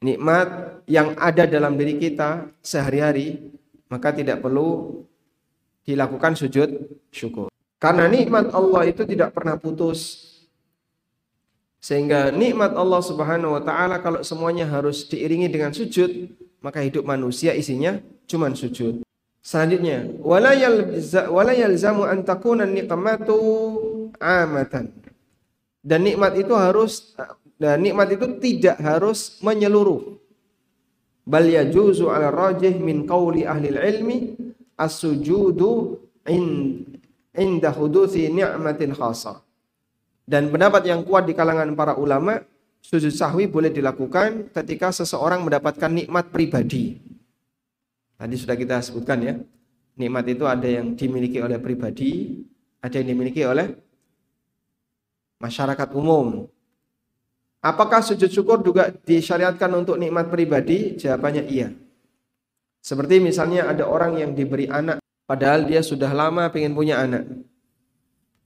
nikmat 0.00 0.80
yang 0.88 1.12
ada 1.20 1.44
dalam 1.44 1.76
diri 1.76 2.00
kita 2.00 2.48
sehari-hari, 2.64 3.52
maka 3.92 4.08
tidak 4.16 4.40
perlu 4.40 5.04
dilakukan 5.84 6.32
sujud 6.32 6.96
syukur. 7.12 7.52
Karena 7.76 8.08
nikmat 8.08 8.48
Allah 8.56 8.88
itu 8.88 9.04
tidak 9.04 9.36
pernah 9.36 9.60
putus. 9.60 10.31
Sehingga 11.82 12.30
nikmat 12.30 12.78
Allah 12.78 13.02
Subhanahu 13.02 13.58
wa 13.58 13.62
taala 13.66 13.98
kalau 13.98 14.22
semuanya 14.22 14.70
harus 14.70 15.02
diiringi 15.10 15.50
dengan 15.50 15.74
sujud, 15.74 16.30
maka 16.62 16.78
hidup 16.78 17.02
manusia 17.02 17.58
isinya 17.58 17.98
cuma 18.30 18.46
sujud. 18.54 19.02
Selanjutnya, 19.42 20.06
wala 20.22 20.54
yalzamu 21.50 22.06
an 22.06 22.22
takuna 22.22 22.62
nikmatu 22.62 23.34
amatan. 24.22 24.94
Dan 25.82 26.06
nikmat 26.06 26.38
itu 26.38 26.54
harus 26.54 27.18
dan 27.58 27.82
nikmat 27.82 28.14
itu 28.14 28.38
tidak 28.38 28.78
harus 28.78 29.42
menyeluruh. 29.42 30.22
Bal 31.26 31.50
yajuzu 31.50 32.06
ala 32.06 32.30
rajih 32.30 32.78
min 32.78 33.10
qawli 33.10 33.42
ahli 33.42 33.74
ilmi 33.74 34.18
as-sujudu 34.78 35.98
in, 36.30 36.46
inda 37.34 37.74
huduthi 37.74 38.30
ni'matin 38.30 38.94
khasa. 38.94 39.42
Dan 40.22 40.48
pendapat 40.54 40.86
yang 40.86 41.02
kuat 41.02 41.26
di 41.26 41.34
kalangan 41.34 41.74
para 41.74 41.98
ulama, 41.98 42.40
sujud 42.78 43.10
sahwi 43.10 43.50
boleh 43.50 43.70
dilakukan 43.74 44.54
ketika 44.54 44.94
seseorang 44.94 45.42
mendapatkan 45.42 45.90
nikmat 45.90 46.30
pribadi. 46.30 46.98
Tadi 48.18 48.34
sudah 48.38 48.54
kita 48.54 48.78
sebutkan 48.78 49.18
ya. 49.18 49.34
Nikmat 49.98 50.24
itu 50.30 50.44
ada 50.46 50.64
yang 50.64 50.94
dimiliki 50.94 51.42
oleh 51.42 51.58
pribadi, 51.58 52.40
ada 52.80 52.94
yang 52.96 53.12
dimiliki 53.12 53.44
oleh 53.44 53.76
masyarakat 55.42 55.88
umum. 55.92 56.46
Apakah 57.62 58.02
sujud 58.02 58.30
syukur 58.30 58.62
juga 58.62 58.90
disyariatkan 58.90 59.70
untuk 59.74 59.98
nikmat 59.98 60.30
pribadi? 60.30 60.98
Jawabannya 60.98 61.46
iya. 61.46 61.70
Seperti 62.82 63.22
misalnya 63.22 63.70
ada 63.70 63.86
orang 63.86 64.18
yang 64.18 64.34
diberi 64.34 64.66
anak, 64.66 64.98
padahal 65.26 65.66
dia 65.70 65.78
sudah 65.82 66.10
lama 66.10 66.50
ingin 66.50 66.74
punya 66.74 66.98
anak. 66.98 67.22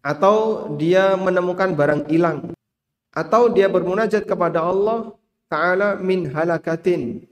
Atau 0.06 0.70
dia 0.78 1.18
menemukan 1.18 1.74
barang 1.74 2.06
hilang. 2.06 2.54
Atau 3.10 3.50
dia 3.50 3.66
bermunajat 3.66 4.22
kepada 4.22 4.62
Allah 4.62 5.10
Ta'ala 5.50 5.98
min 5.98 6.30
halakatin 6.30 7.26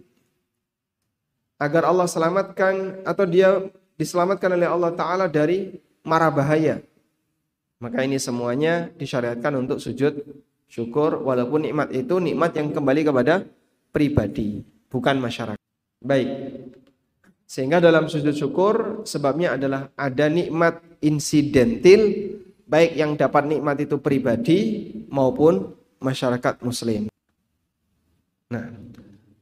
agar 1.59 1.87
Allah 1.87 2.07
selamatkan 2.11 3.05
atau 3.07 3.25
dia 3.25 3.63
diselamatkan 3.95 4.53
oleh 4.55 4.67
Allah 4.67 4.91
Ta'ala 4.95 5.27
dari 5.31 5.79
mara 6.03 6.29
bahaya. 6.29 6.83
Maka 7.79 8.03
ini 8.07 8.19
semuanya 8.19 8.91
disyariatkan 8.97 9.53
untuk 9.55 9.79
sujud 9.79 10.25
syukur 10.69 11.21
walaupun 11.23 11.69
nikmat 11.69 11.93
itu 11.93 12.19
nikmat 12.19 12.57
yang 12.57 12.73
kembali 12.73 13.03
kepada 13.07 13.35
pribadi, 13.95 14.65
bukan 14.91 15.21
masyarakat. 15.21 15.61
Baik. 16.03 16.29
Sehingga 17.45 17.79
dalam 17.79 18.09
sujud 18.09 18.35
syukur 18.35 19.05
sebabnya 19.05 19.55
adalah 19.55 19.93
ada 19.95 20.27
nikmat 20.33 20.81
insidentil 21.05 22.35
baik 22.75 22.99
yang 22.99 23.15
dapat 23.15 23.47
nikmat 23.47 23.87
itu 23.87 24.03
pribadi 24.03 24.59
maupun 25.07 25.79
masyarakat 26.03 26.59
muslim. 26.67 27.07
Nah, 28.51 28.75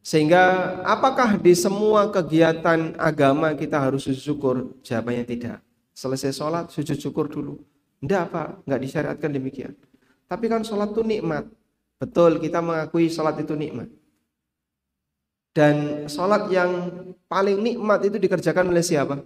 sehingga 0.05 0.77
apakah 0.85 1.41
di 1.41 1.57
semua 1.57 2.13
kegiatan 2.13 2.93
agama 3.01 3.57
kita 3.57 3.81
harus 3.81 4.05
syukur? 4.21 4.77
Jawabannya 4.85 5.25
tidak. 5.25 5.65
Selesai 5.97 6.37
sholat 6.37 6.69
sujud 6.69 7.01
syukur 7.01 7.33
dulu. 7.33 7.57
Tidak 8.05 8.21
apa, 8.21 8.61
nggak 8.69 8.81
disyariatkan 8.85 9.33
demikian. 9.33 9.73
Tapi 10.29 10.53
kan 10.53 10.61
sholat 10.61 10.93
itu 10.93 11.01
nikmat. 11.01 11.49
Betul 11.97 12.37
kita 12.37 12.61
mengakui 12.61 13.09
sholat 13.09 13.41
itu 13.41 13.57
nikmat. 13.57 13.89
Dan 15.57 16.05
sholat 16.05 16.53
yang 16.53 16.71
paling 17.33 17.65
nikmat 17.65 18.05
itu 18.05 18.21
dikerjakan 18.21 18.69
oleh 18.69 18.85
siapa? 18.85 19.25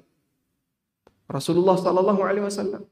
Rasulullah 1.26 1.74
Sallallahu 1.74 2.22
Alaihi 2.22 2.46
Wasallam. 2.46 2.86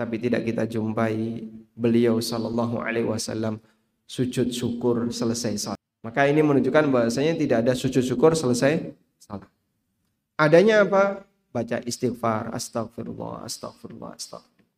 Tapi 0.00 0.16
tidak 0.16 0.48
kita 0.48 0.64
jumpai 0.64 1.44
beliau 1.76 2.16
Sallallahu 2.24 2.80
Alaihi 2.80 3.04
Wasallam 3.04 3.60
sujud 4.08 4.48
syukur 4.48 5.12
selesai 5.12 5.60
salat. 5.60 5.80
Maka 6.00 6.24
ini 6.24 6.40
menunjukkan 6.40 6.88
bahwasanya 6.88 7.36
tidak 7.36 7.68
ada 7.68 7.76
sujud 7.76 8.00
syukur 8.00 8.32
selesai 8.32 8.96
salat. 9.20 9.44
Adanya 10.40 10.88
apa? 10.88 11.28
Baca 11.52 11.84
istighfar, 11.84 12.48
astagfirullah, 12.56 13.44
astagfirullah, 13.44 14.16
astagfirullah. 14.16 14.72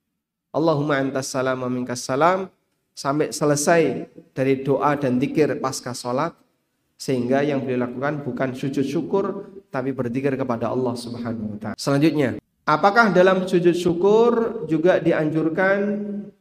Allahumma 0.51 0.99
antas 0.99 1.31
salam 1.31 1.63
wa 1.63 1.71
minkas 1.71 2.03
salam 2.03 2.51
sampai 2.91 3.31
selesai 3.31 4.11
dari 4.35 4.67
doa 4.67 4.99
dan 4.99 5.23
zikir 5.23 5.55
pasca 5.63 5.95
salat 5.95 6.35
sehingga 6.99 7.47
yang 7.47 7.63
beliau 7.63 7.87
lakukan 7.87 8.27
bukan 8.27 8.59
sujud 8.59 8.83
syukur 8.83 9.55
tapi 9.71 9.95
berzikir 9.95 10.35
kepada 10.35 10.67
Allah 10.67 10.99
Subhanahu 10.99 11.55
wa 11.55 11.59
taala. 11.63 11.79
Selanjutnya, 11.79 12.42
apakah 12.69 13.11
dalam 13.11 13.45
sujud 13.47 13.75
syukur 13.75 14.65
juga 14.67 14.99
dianjurkan 14.99 15.79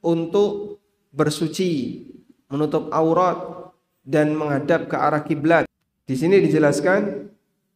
untuk 0.02 0.82
bersuci, 1.14 2.06
menutup 2.50 2.90
aurat 2.94 3.72
dan 4.02 4.34
menghadap 4.34 4.90
ke 4.90 4.96
arah 4.98 5.24
kiblat? 5.24 5.66
Di 6.06 6.16
sini 6.18 6.42
dijelaskan 6.44 7.32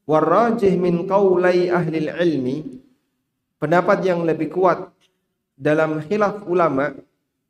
warajih 0.05 0.73
min 0.77 1.07
qaulai 1.09 1.71
ahli 1.71 2.09
ilmi 2.09 2.57
pendapat 3.57 4.05
yang 4.05 4.21
lebih 4.21 4.53
kuat 4.53 4.91
dalam 5.55 6.03
khilaf 6.03 6.45
ulama 6.45 6.93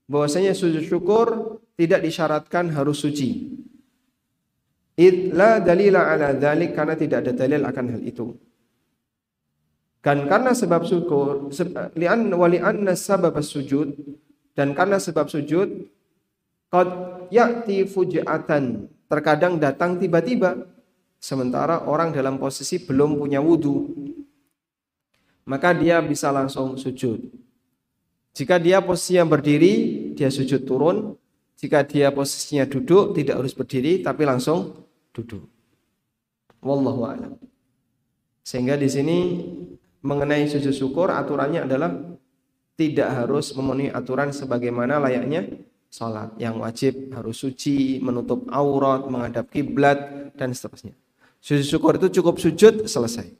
bahwasanya 0.06 0.54
sujud 0.54 0.86
syukur 0.86 1.58
tidak 1.76 2.06
disyaratkan 2.06 2.72
harus 2.72 3.02
suci 3.02 3.56
Id 4.96 5.36
la 5.36 5.60
dalila 5.60 6.08
ala 6.08 6.32
dhalik 6.32 6.72
karena 6.72 6.96
tidak 6.96 7.28
ada 7.28 7.32
dalil 7.36 7.68
akan 7.68 7.86
hal 7.92 8.02
itu. 8.08 8.32
Dan 10.06 10.30
karena 10.30 10.54
sebab 10.54 10.86
syukur, 10.86 11.50
lian 11.98 12.30
wali 12.30 12.62
anna 12.62 12.94
sabab 12.94 13.42
sujud 13.42 13.98
dan 14.54 14.78
karena 14.78 15.02
sebab 15.02 15.26
sujud 15.26 15.90
qad 16.70 16.90
ya'ti 17.34 17.90
fujatan 17.90 18.86
terkadang 19.10 19.58
datang 19.58 19.98
tiba-tiba 19.98 20.62
sementara 21.18 21.90
orang 21.90 22.14
dalam 22.14 22.38
posisi 22.38 22.78
belum 22.86 23.18
punya 23.18 23.42
wudhu 23.42 23.90
maka 25.50 25.74
dia 25.74 26.00
bisa 26.06 26.30
langsung 26.30 26.78
sujud 26.78 27.26
jika 28.38 28.62
dia 28.62 28.80
posisinya 28.86 29.26
berdiri 29.26 29.74
dia 30.14 30.30
sujud 30.30 30.64
turun 30.64 31.18
jika 31.56 31.84
dia 31.88 32.12
posisinya 32.12 32.68
duduk 32.68 33.16
tidak 33.16 33.42
harus 33.42 33.56
berdiri 33.56 34.04
tapi 34.04 34.28
langsung 34.28 34.76
duduk. 35.16 35.48
Wallahu 36.60 37.02
a'lam. 37.08 37.34
Sehingga 38.44 38.76
di 38.76 38.90
sini 38.92 39.18
mengenai 40.06 40.46
sujud 40.46 40.70
syukur 40.70 41.10
aturannya 41.10 41.66
adalah 41.66 41.90
tidak 42.78 43.10
harus 43.10 43.50
memenuhi 43.58 43.90
aturan 43.90 44.30
sebagaimana 44.30 45.02
layaknya 45.02 45.66
salat. 45.90 46.30
Yang 46.38 46.56
wajib 46.62 46.94
harus 47.18 47.36
suci, 47.42 47.98
menutup 47.98 48.46
aurat, 48.54 49.10
menghadap 49.10 49.50
kiblat 49.50 50.30
dan 50.38 50.54
seterusnya. 50.54 50.94
Sujud 51.42 51.66
syukur 51.66 51.98
itu 51.98 52.22
cukup 52.22 52.38
sujud 52.38 52.86
selesai. 52.86 53.34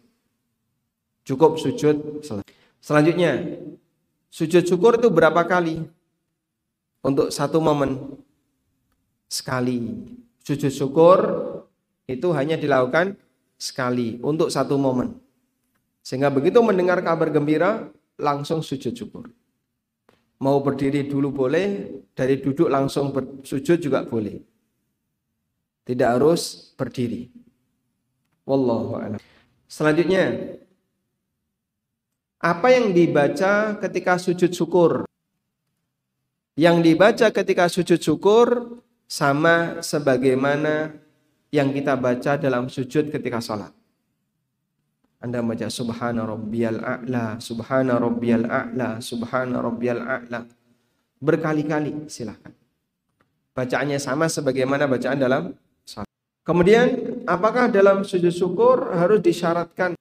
Cukup 1.26 1.62
sujud 1.62 2.26
selesai. 2.26 2.50
Selanjutnya, 2.82 3.62
sujud 4.34 4.64
syukur 4.66 4.98
itu 4.98 5.10
berapa 5.14 5.46
kali? 5.46 5.86
Untuk 7.06 7.30
satu 7.30 7.62
momen 7.62 8.18
sekali. 9.30 9.94
Sujud 10.42 10.74
syukur 10.74 11.18
itu 12.06 12.30
hanya 12.34 12.58
dilakukan 12.58 13.18
sekali 13.58 14.18
untuk 14.22 14.50
satu 14.54 14.78
momen. 14.78 15.25
Sehingga 16.06 16.30
begitu 16.30 16.62
mendengar 16.62 17.02
kabar 17.02 17.34
gembira 17.34 17.90
langsung 18.22 18.62
sujud 18.62 18.94
syukur. 18.94 19.26
Mau 20.38 20.62
berdiri 20.62 21.10
dulu 21.10 21.34
boleh, 21.34 21.90
dari 22.14 22.38
duduk 22.38 22.70
langsung 22.70 23.10
bersujud 23.10 23.82
juga 23.82 24.06
boleh. 24.06 24.38
Tidak 25.82 26.06
harus 26.06 26.70
berdiri. 26.78 27.34
Wallahu 28.46 29.02
a'lam. 29.02 29.22
Selanjutnya, 29.66 30.54
apa 32.38 32.68
yang 32.70 32.94
dibaca 32.94 33.74
ketika 33.82 34.22
sujud 34.22 34.54
syukur? 34.54 35.10
Yang 36.54 36.78
dibaca 36.86 37.28
ketika 37.34 37.66
sujud 37.66 37.98
syukur 37.98 38.78
sama 39.10 39.82
sebagaimana 39.82 40.94
yang 41.50 41.74
kita 41.74 41.98
baca 41.98 42.38
dalam 42.38 42.70
sujud 42.70 43.10
ketika 43.10 43.42
sholat. 43.42 43.74
Anda 45.26 45.42
baca 45.42 45.66
subhana 45.74 46.22
rabbiyal 46.22 46.86
a'la, 46.86 47.42
subhana 47.42 47.98
rabbiyal 47.98 48.46
a'la, 48.46 49.02
subhana 49.02 49.58
rabbiyal 49.58 50.06
a'la. 50.06 50.46
Berkali-kali 51.18 52.06
silahkan. 52.06 52.54
Bacaannya 53.58 53.98
sama 53.98 54.30
sebagaimana 54.30 54.86
bacaan 54.86 55.18
dalam 55.18 55.44
sholat. 55.82 56.06
Kemudian 56.46 56.86
apakah 57.26 57.74
dalam 57.74 58.06
sujud 58.06 58.30
syukur 58.30 58.94
harus 58.94 59.26
disyaratkan 59.26 59.98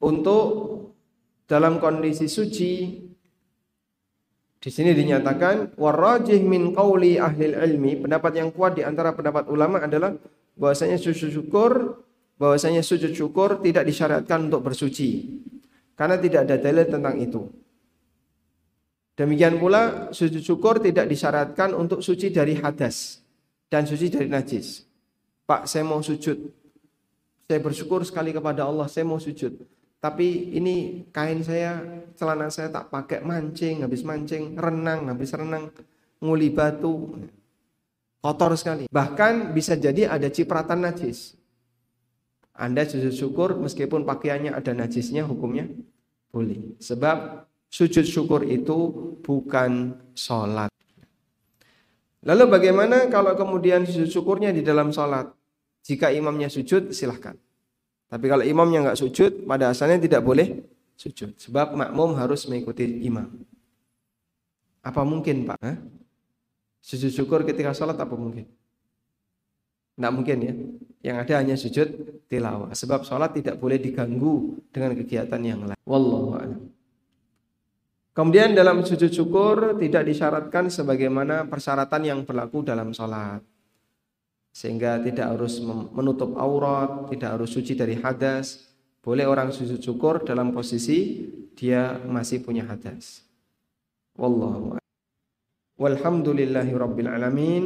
untuk 0.00 0.48
dalam 1.44 1.76
kondisi 1.76 2.24
suci 2.24 2.72
di 4.60 4.70
sini 4.72 4.96
dinyatakan 4.96 5.76
warajih 5.76 6.40
min 6.40 6.72
qauli 6.72 7.20
ahli 7.20 7.52
ilmi 7.52 8.08
pendapat 8.08 8.32
yang 8.40 8.48
kuat 8.52 8.76
di 8.76 8.84
antara 8.84 9.12
pendapat 9.12 9.52
ulama 9.52 9.84
adalah 9.84 10.16
bahwasanya 10.56 10.96
sujud 10.96 11.28
syukur 11.28 12.00
bahwasanya 12.40 12.80
sujud 12.80 13.12
syukur 13.12 13.60
tidak 13.60 13.84
disyariatkan 13.84 14.48
untuk 14.48 14.64
bersuci 14.64 15.28
karena 15.92 16.16
tidak 16.16 16.48
ada 16.48 16.56
dalil 16.56 16.88
tentang 16.88 17.20
itu. 17.20 17.44
Demikian 19.12 19.60
pula 19.60 20.08
sujud 20.16 20.40
syukur 20.40 20.80
tidak 20.80 21.04
disyaratkan 21.04 21.76
untuk 21.76 22.00
suci 22.00 22.32
dari 22.32 22.56
hadas 22.56 23.20
dan 23.68 23.84
suci 23.84 24.08
dari 24.08 24.32
najis. 24.32 24.88
Pak, 25.44 25.68
saya 25.68 25.84
mau 25.84 26.00
sujud. 26.00 26.48
Saya 27.44 27.60
bersyukur 27.60 28.00
sekali 28.08 28.32
kepada 28.32 28.64
Allah, 28.64 28.88
saya 28.88 29.04
mau 29.04 29.20
sujud. 29.20 29.60
Tapi 30.00 30.56
ini 30.56 31.04
kain 31.12 31.44
saya, 31.44 31.84
celana 32.16 32.48
saya 32.48 32.72
tak 32.72 32.88
pakai 32.88 33.20
mancing, 33.20 33.84
habis 33.84 34.00
mancing, 34.00 34.56
renang, 34.56 35.12
habis 35.12 35.36
renang, 35.36 35.68
nguli 36.16 36.48
batu 36.48 37.20
kotor 38.24 38.56
sekali. 38.56 38.88
Bahkan 38.88 39.52
bisa 39.52 39.76
jadi 39.76 40.08
ada 40.08 40.32
cipratan 40.32 40.88
najis. 40.88 41.39
Anda 42.60 42.84
sujud 42.84 43.16
syukur 43.16 43.56
meskipun 43.56 44.04
pakaiannya 44.04 44.52
ada 44.52 44.76
najisnya 44.76 45.24
hukumnya 45.24 45.64
boleh. 46.28 46.76
Sebab 46.76 47.48
sujud 47.72 48.04
syukur 48.04 48.44
itu 48.44 48.76
bukan 49.24 49.96
sholat. 50.12 50.68
Lalu 52.20 52.44
bagaimana 52.52 53.08
kalau 53.08 53.32
kemudian 53.32 53.88
sujud 53.88 54.12
syukurnya 54.12 54.52
di 54.52 54.60
dalam 54.60 54.92
sholat? 54.92 55.32
Jika 55.80 56.12
imamnya 56.12 56.52
sujud 56.52 56.92
silahkan. 56.92 57.32
Tapi 58.12 58.26
kalau 58.28 58.44
imamnya 58.44 58.92
nggak 58.92 59.00
sujud 59.00 59.48
pada 59.48 59.72
asalnya 59.72 59.96
tidak 59.96 60.20
boleh 60.20 60.60
sujud. 61.00 61.32
Sebab 61.40 61.72
makmum 61.72 62.12
harus 62.20 62.44
mengikuti 62.44 62.84
imam. 63.08 63.40
Apa 64.84 65.00
mungkin 65.00 65.48
Pak? 65.48 65.56
Hah? 65.64 65.80
Sujud 66.84 67.08
syukur 67.08 67.40
ketika 67.48 67.72
sholat 67.72 67.96
apa 67.96 68.12
mungkin? 68.12 68.44
Tidak 70.00 70.12
mungkin 70.16 70.38
ya. 70.40 70.54
Yang 71.12 71.16
ada 71.28 71.34
hanya 71.44 71.56
sujud 71.60 71.88
tilawah. 72.24 72.72
Sebab 72.72 73.04
sholat 73.04 73.36
tidak 73.36 73.60
boleh 73.60 73.76
diganggu 73.76 74.56
dengan 74.72 74.96
kegiatan 74.96 75.40
yang 75.44 75.60
lain. 75.68 75.76
Wallahu 75.84 76.40
a'lam. 76.40 76.60
Kemudian 78.16 78.56
dalam 78.56 78.80
sujud 78.80 79.12
syukur 79.12 79.76
tidak 79.76 80.08
disyaratkan 80.08 80.72
sebagaimana 80.72 81.44
persyaratan 81.52 82.00
yang 82.08 82.20
berlaku 82.24 82.64
dalam 82.64 82.96
sholat. 82.96 83.44
Sehingga 84.56 85.04
tidak 85.04 85.36
harus 85.36 85.60
menutup 85.92 86.32
aurat, 86.40 87.12
tidak 87.12 87.36
harus 87.36 87.52
suci 87.52 87.76
dari 87.76 88.00
hadas. 88.00 88.72
Boleh 89.04 89.28
orang 89.28 89.52
sujud 89.52 89.84
syukur 89.84 90.24
dalam 90.24 90.56
posisi 90.56 91.28
dia 91.52 92.00
masih 92.08 92.40
punya 92.40 92.64
hadas. 92.64 93.20
Wallahu 94.16 94.80
Walhamdulillahi 95.80 96.72
Rabbil 96.76 97.08
Alamin 97.08 97.64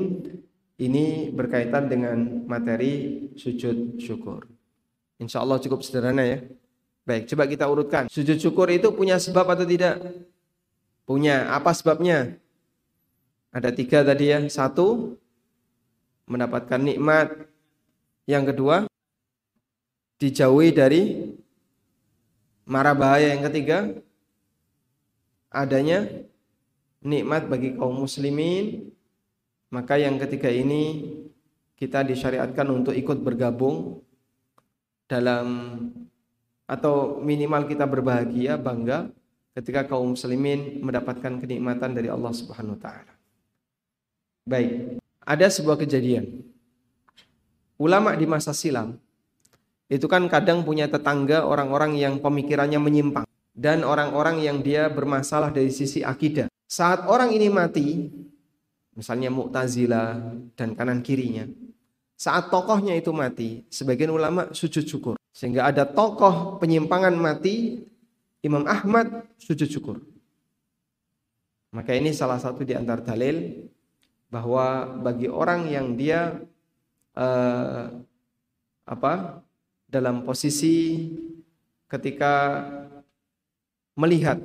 Ini 0.75 1.31
berkaitan 1.31 1.87
dengan 1.87 2.43
materi 2.51 3.31
sujud 3.39 4.03
syukur. 4.03 4.51
Insya 5.23 5.39
Allah 5.39 5.63
cukup 5.63 5.87
sederhana 5.87 6.27
ya. 6.27 6.43
Baik, 7.07 7.31
coba 7.31 7.47
kita 7.47 7.69
urutkan. 7.71 8.11
Sujud 8.11 8.41
syukur 8.43 8.67
itu 8.75 8.91
punya 8.91 9.21
sebab 9.21 9.55
atau 9.55 9.63
tidak? 9.63 10.03
Punya, 11.07 11.53
apa 11.53 11.71
sebabnya? 11.71 12.41
Ada 13.55 13.71
tiga 13.71 14.03
tadi 14.03 14.35
ya. 14.35 14.43
Satu, 14.51 15.15
mendapatkan 16.27 16.81
nikmat. 16.81 17.47
Yang 18.25 18.45
kedua, 18.51 18.77
dijauhi 20.19 20.73
dari 20.75 21.03
mara 22.67 22.97
bahaya. 22.97 23.37
Yang 23.37 23.53
ketiga, 23.53 23.79
adanya 25.53 26.09
nikmat 27.05 27.47
bagi 27.47 27.77
kaum 27.77 28.01
muslimin 28.01 28.94
maka 29.73 30.01
yang 30.01 30.21
ketiga 30.21 30.49
ini 30.53 31.13
kita 31.75 32.05
disyariatkan 32.05 32.67
untuk 32.71 32.97
ikut 32.97 33.21
bergabung 33.21 34.01
dalam 35.05 35.47
atau 36.65 37.21
minimal 37.21 37.69
kita 37.69 37.85
berbahagia 37.85 38.57
bangga 38.57 39.13
ketika 39.55 39.85
kaum 39.87 40.17
muslimin 40.17 40.81
mendapatkan 40.81 41.39
kenikmatan 41.39 41.93
dari 41.93 42.09
Allah 42.09 42.33
Subhanahu 42.33 42.75
wa 42.75 42.81
taala. 42.81 43.13
Baik, 44.45 45.01
ada 45.23 45.47
sebuah 45.49 45.79
kejadian. 45.81 46.45
Ulama 47.77 48.17
di 48.17 48.25
masa 48.25 48.57
silam 48.57 48.97
itu 49.93 50.09
kan 50.09 50.25
kadang 50.27 50.65
punya 50.65 50.89
tetangga 50.89 51.45
orang-orang 51.45 52.01
yang 52.01 52.17
pemikirannya 52.19 52.81
menyimpang 52.81 53.27
dan 53.55 53.87
orang-orang 53.87 54.43
yang 54.43 54.59
dia 54.65 54.91
bermasalah 54.91 55.55
dari 55.55 55.71
sisi 55.71 56.03
akidah. 56.03 56.51
Saat 56.67 57.07
orang 57.07 57.31
ini 57.31 57.47
mati, 57.53 58.11
misalnya 58.95 59.31
Mu'tazilah 59.31 60.39
dan 60.59 60.75
kanan 60.79 61.03
kirinya, 61.03 61.47
saat 62.15 62.49
tokohnya 62.49 62.95
itu 62.95 63.11
mati, 63.11 63.67
sebagian 63.69 64.15
ulama 64.15 64.51
sujud 64.55 64.87
syukur. 64.87 65.15
Sehingga 65.35 65.67
ada 65.67 65.83
tokoh 65.83 66.63
penyimpangan 66.63 67.13
mati, 67.19 67.83
Imam 68.41 68.63
Ahmad 68.71 69.27
sujud 69.37 69.67
syukur. 69.67 69.99
Maka 71.75 71.91
ini 71.91 72.15
salah 72.15 72.39
satu 72.39 72.63
di 72.63 72.71
antara 72.71 73.03
dalil 73.03 73.67
bahwa 74.31 74.87
bagi 75.03 75.27
orang 75.27 75.67
yang 75.67 75.99
dia 75.99 76.39
uh, 77.19 77.91
apa 78.87 79.43
dalam 79.91 80.23
posisi 80.23 81.11
ketika 81.91 82.63
melihat 83.99 84.39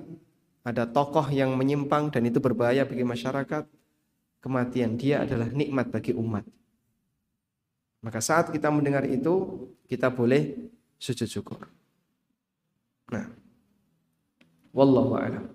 ada 0.65 0.89
tokoh 0.89 1.29
yang 1.29 1.53
menyimpang 1.53 2.09
dan 2.09 2.25
itu 2.25 2.41
berbahaya 2.41 2.85
bagi 2.85 3.05
masyarakat, 3.05 3.65
kematian 4.39 4.95
dia 4.95 5.23
adalah 5.23 5.47
nikmat 5.52 5.91
bagi 5.91 6.15
umat. 6.15 6.43
Maka 7.99 8.23
saat 8.23 8.52
kita 8.52 8.71
mendengar 8.71 9.04
itu, 9.04 9.67
kita 9.88 10.08
boleh 10.08 10.71
sujud 10.95 11.28
syukur. 11.28 11.67
Nah, 13.12 13.28
Wallahu 14.71 15.17
a'lam. 15.17 15.45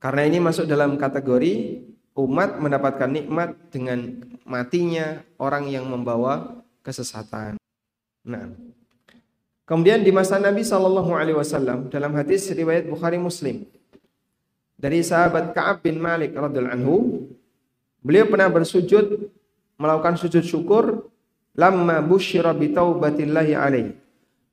Karena 0.00 0.22
ini 0.26 0.38
masuk 0.42 0.64
dalam 0.66 0.96
kategori 0.96 1.84
umat 2.16 2.58
mendapatkan 2.58 3.08
nikmat 3.08 3.54
dengan 3.70 4.20
matinya 4.48 5.22
orang 5.38 5.70
yang 5.70 5.86
membawa 5.86 6.64
kesesatan. 6.82 7.60
Nah, 8.26 8.50
kemudian 9.68 10.02
di 10.02 10.10
masa 10.10 10.40
Nabi 10.40 10.64
Shallallahu 10.66 11.12
Alaihi 11.14 11.36
Wasallam 11.38 11.88
dalam 11.92 12.12
hadis 12.16 12.48
riwayat 12.50 12.88
Bukhari 12.88 13.20
Muslim 13.20 13.68
dari 14.80 15.04
sahabat 15.04 15.52
Kaab 15.52 15.84
bin 15.84 16.00
Malik 16.00 16.32
radhiallahu 16.32 16.72
anhu, 16.72 16.96
beliau 18.00 18.28
pernah 18.28 18.48
bersujud 18.48 19.30
melakukan 19.80 20.20
sujud 20.20 20.44
syukur 20.44 21.08
lamma 21.56 22.04
busyira 22.04 22.52
bi 22.52 22.72
taubatillahi 22.72 23.52
alaihi. 23.56 23.96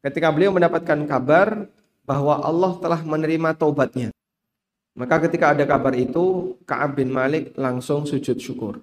Ketika 0.03 0.31
beliau 0.31 0.55
mendapatkan 0.55 1.03
kabar 1.03 1.67
bahwa 2.07 2.39
Allah 2.39 2.71
telah 2.79 3.01
menerima 3.03 3.51
taubatnya. 3.59 4.15
Maka 4.97 5.27
ketika 5.27 5.53
ada 5.53 5.61
kabar 5.67 5.93
itu, 5.93 6.57
Ka'ab 6.65 6.97
bin 6.97 7.13
Malik 7.13 7.53
langsung 7.53 8.07
sujud 8.07 8.39
syukur. 8.41 8.81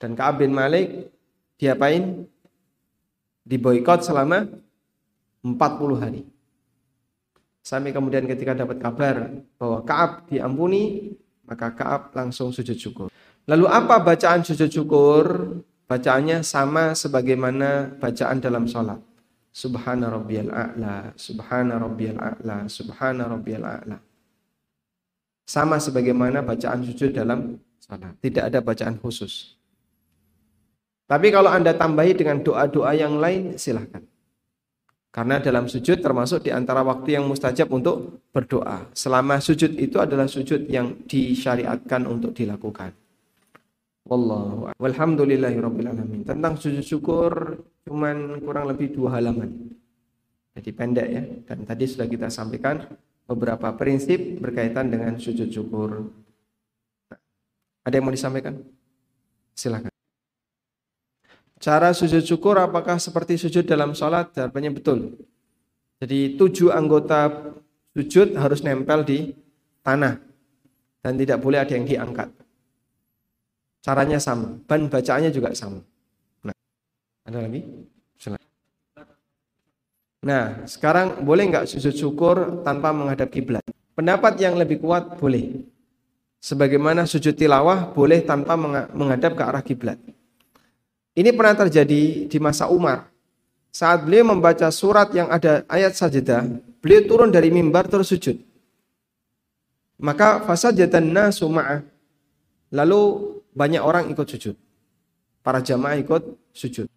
Dan 0.00 0.18
Ka'ab 0.18 0.42
bin 0.42 0.50
Malik 0.50 1.12
diapain? 1.60 2.26
Diboykot 3.46 4.02
selama 4.02 4.50
40 5.44 6.02
hari. 6.02 6.22
Sampai 7.62 7.94
kemudian 7.94 8.26
ketika 8.26 8.54
dapat 8.58 8.82
kabar 8.82 9.30
bahwa 9.60 9.78
Ka'ab 9.86 10.26
diampuni, 10.26 11.14
maka 11.46 11.70
Ka'ab 11.70 12.10
langsung 12.18 12.50
sujud 12.50 12.74
syukur. 12.74 13.06
Lalu 13.50 13.66
apa 13.66 13.98
bacaan 13.98 14.46
sujud 14.46 14.70
syukur? 14.70 15.24
Bacaannya 15.90 16.40
sama 16.46 16.94
sebagaimana 16.94 17.98
bacaan 17.98 18.38
dalam 18.38 18.64
sholat. 18.64 19.02
Subhana 19.52 20.08
rabbiyal 20.08 20.48
a'la, 20.48 21.12
subhana 21.12 21.76
rabbiyal 21.76 22.16
a'la, 22.16 22.64
subhana 22.72 23.28
rabbiyal 23.28 23.66
a'la. 23.66 24.00
Sama 25.44 25.76
sebagaimana 25.76 26.40
bacaan 26.40 26.80
sujud 26.86 27.12
dalam 27.12 27.60
salat. 27.76 28.16
Tidak 28.22 28.48
ada 28.48 28.64
bacaan 28.64 28.96
khusus. 28.96 29.58
Tapi 31.10 31.28
kalau 31.28 31.52
Anda 31.52 31.76
tambahi 31.76 32.16
dengan 32.16 32.40
doa-doa 32.40 32.96
yang 32.96 33.20
lain, 33.20 33.60
silahkan. 33.60 34.00
Karena 35.12 35.44
dalam 35.44 35.68
sujud 35.68 36.00
termasuk 36.00 36.48
di 36.48 36.48
antara 36.48 36.80
waktu 36.80 37.20
yang 37.20 37.28
mustajab 37.28 37.68
untuk 37.68 38.24
berdoa. 38.32 38.88
Selama 38.96 39.36
sujud 39.44 39.76
itu 39.76 40.00
adalah 40.00 40.24
sujud 40.24 40.64
yang 40.72 41.04
disyariatkan 41.04 42.08
untuk 42.08 42.32
dilakukan. 42.32 43.01
Wallahu 44.02 44.74
walhamdulillahi. 44.82 45.56
Tentang 46.26 46.58
sujud 46.58 46.82
syukur 46.82 47.62
cuman 47.86 48.42
kurang 48.42 48.66
lebih 48.66 48.90
dua 48.90 49.18
halaman. 49.18 49.72
Jadi 50.58 50.70
pendek 50.74 51.08
ya. 51.08 51.22
Dan 51.46 51.64
tadi 51.64 51.84
sudah 51.86 52.10
kita 52.10 52.28
sampaikan 52.28 52.82
beberapa 53.24 53.72
prinsip 53.78 54.42
berkaitan 54.42 54.90
dengan 54.90 55.16
sujud 55.16 55.48
syukur. 55.48 56.10
Ada 57.82 57.98
yang 57.98 58.04
mau 58.06 58.14
disampaikan? 58.14 58.58
Silakan. 59.54 59.90
Cara 61.62 61.94
sujud 61.94 62.26
syukur 62.26 62.58
apakah 62.58 62.98
seperti 62.98 63.38
sujud 63.38 63.62
dalam 63.62 63.94
sholat? 63.94 64.34
Jawabannya 64.34 64.70
betul. 64.74 65.14
Jadi 66.02 66.34
tujuh 66.34 66.74
anggota 66.74 67.30
sujud 67.94 68.34
harus 68.34 68.66
nempel 68.66 69.06
di 69.06 69.30
tanah 69.86 70.18
dan 71.06 71.14
tidak 71.14 71.38
boleh 71.38 71.62
ada 71.62 71.78
yang 71.78 71.86
diangkat. 71.86 72.41
Caranya 73.82 74.22
sama, 74.22 74.62
ban 74.62 74.86
bacaannya 74.86 75.34
juga 75.34 75.50
sama. 75.58 75.82
Nah, 76.46 76.54
ada 77.26 77.42
lagi? 77.42 77.66
Nah, 80.22 80.62
sekarang 80.70 81.26
boleh 81.26 81.50
nggak 81.50 81.66
sujud 81.66 81.90
syukur 81.98 82.62
tanpa 82.62 82.94
menghadap 82.94 83.26
kiblat? 83.26 83.66
Pendapat 83.98 84.38
yang 84.38 84.54
lebih 84.54 84.78
kuat 84.78 85.18
boleh. 85.18 85.66
Sebagaimana 86.38 87.10
sujud 87.10 87.34
tilawah 87.34 87.90
boleh 87.90 88.22
tanpa 88.22 88.54
menghadap 88.94 89.34
ke 89.34 89.42
arah 89.42 89.62
kiblat. 89.66 89.98
Ini 91.18 91.34
pernah 91.34 91.66
terjadi 91.66 92.30
di 92.30 92.38
masa 92.38 92.70
Umar. 92.70 93.10
Saat 93.74 94.06
beliau 94.06 94.30
membaca 94.30 94.70
surat 94.70 95.10
yang 95.10 95.26
ada 95.26 95.66
ayat 95.66 95.98
sajadah, 95.98 96.46
beliau 96.78 97.02
turun 97.02 97.34
dari 97.34 97.50
mimbar 97.50 97.90
terus 97.90 98.14
sujud. 98.14 98.38
Maka 99.98 100.46
fasajatan 100.46 101.10
nasu. 101.10 101.50
Lalu 102.70 103.02
banyak 103.52 103.82
orang 103.84 104.08
ikut 104.12 104.26
sujud. 104.26 104.56
Para 105.44 105.60
jamaah 105.60 106.00
ikut 106.00 106.22
sujud. 106.52 106.88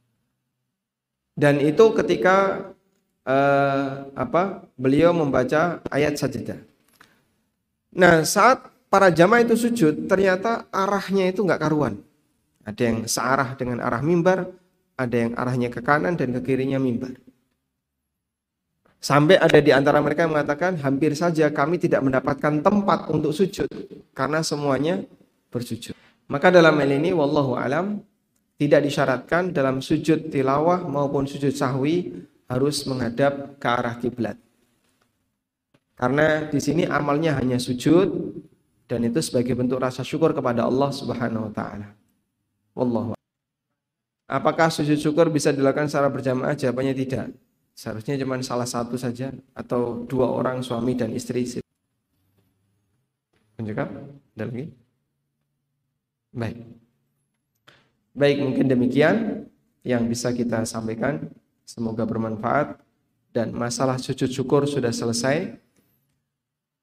Dan 1.36 1.60
itu 1.60 1.86
ketika 2.00 2.72
uh, 3.28 4.08
apa? 4.15 4.63
Beliau 4.80 5.12
membaca 5.12 5.84
ayat 5.91 6.15
sajadah. 6.15 6.60
Nah, 7.96 8.24
saat 8.24 8.72
para 8.88 9.12
jamaah 9.12 9.44
itu 9.44 9.56
sujud, 9.60 10.08
ternyata 10.08 10.68
arahnya 10.72 11.32
itu 11.32 11.44
nggak 11.44 11.60
karuan. 11.60 12.00
Ada 12.63 12.82
yang 12.82 12.98
searah 13.06 13.50
dengan 13.60 13.84
arah 13.84 14.02
mimbar, 14.02 14.48
ada 14.96 15.15
yang 15.15 15.32
arahnya 15.36 15.68
ke 15.68 15.84
kanan 15.84 16.15
dan 16.15 16.32
ke 16.39 16.41
kirinya 16.44 16.80
mimbar. 16.80 17.13
Sampai 19.06 19.38
ada 19.38 19.62
di 19.62 19.70
antara 19.70 20.02
mereka 20.02 20.26
yang 20.26 20.34
mengatakan 20.34 20.82
hampir 20.82 21.13
saja 21.13 21.54
kami 21.54 21.78
tidak 21.78 22.02
mendapatkan 22.02 22.65
tempat 22.65 23.06
untuk 23.13 23.38
sujud 23.38 23.70
karena 24.18 24.41
semuanya 24.41 25.06
bersujud. 25.54 25.94
Maka 26.25 26.49
dalam 26.49 26.73
hal 26.81 26.89
ini 26.89 27.13
wallahu 27.13 27.53
alam 27.53 28.01
tidak 28.57 28.88
disyaratkan 28.88 29.51
dalam 29.53 29.83
sujud 29.83 30.33
tilawah 30.33 30.81
maupun 30.88 31.29
sujud 31.29 31.53
sahwi 31.53 32.25
harus 32.49 32.85
menghadap 32.89 33.59
ke 33.61 33.67
arah 33.67 33.95
kiblat. 34.01 34.38
Karena 35.95 36.49
di 36.49 36.59
sini 36.59 36.83
amalnya 36.83 37.38
hanya 37.39 37.61
sujud 37.61 38.09
dan 38.85 39.05
itu 39.05 39.19
sebagai 39.21 39.53
bentuk 39.55 39.79
rasa 39.79 40.03
syukur 40.03 40.33
kepada 40.33 40.65
Allah 40.65 40.89
Subhanahu 40.91 41.49
wa 41.49 41.53
taala. 41.53 41.88
Wallahu 42.75 43.15
Apakah 44.25 44.73
sujud 44.73 44.97
syukur 44.97 45.29
bisa 45.29 45.53
dilakukan 45.53 45.85
secara 45.85 46.09
berjamaah? 46.09 46.57
Jawabannya 46.57 46.97
tidak. 46.97 47.29
Seharusnya 47.77 48.17
cuma 48.17 48.41
salah 48.41 48.65
satu 48.65 48.97
saja 48.97 49.29
atau 49.53 50.01
dua 50.09 50.25
orang 50.33 50.65
suami 50.65 50.97
dan 50.97 51.13
istri. 51.13 51.45
Menjawab? 53.61 53.89
Ada 54.33 54.43
lagi? 54.49 54.85
Baik. 56.36 56.67
Baik, 58.12 58.38
mungkin 58.43 58.67
demikian 58.67 59.48
yang 59.88 60.04
bisa 60.12 60.36
kita 60.36 60.67
sampaikan. 60.67 61.32
Semoga 61.63 62.04
bermanfaat 62.04 62.78
dan 63.32 63.56
masalah 63.56 63.95
sujud 63.95 64.28
syukur 64.28 64.67
sudah 64.67 64.91
selesai. 64.91 65.56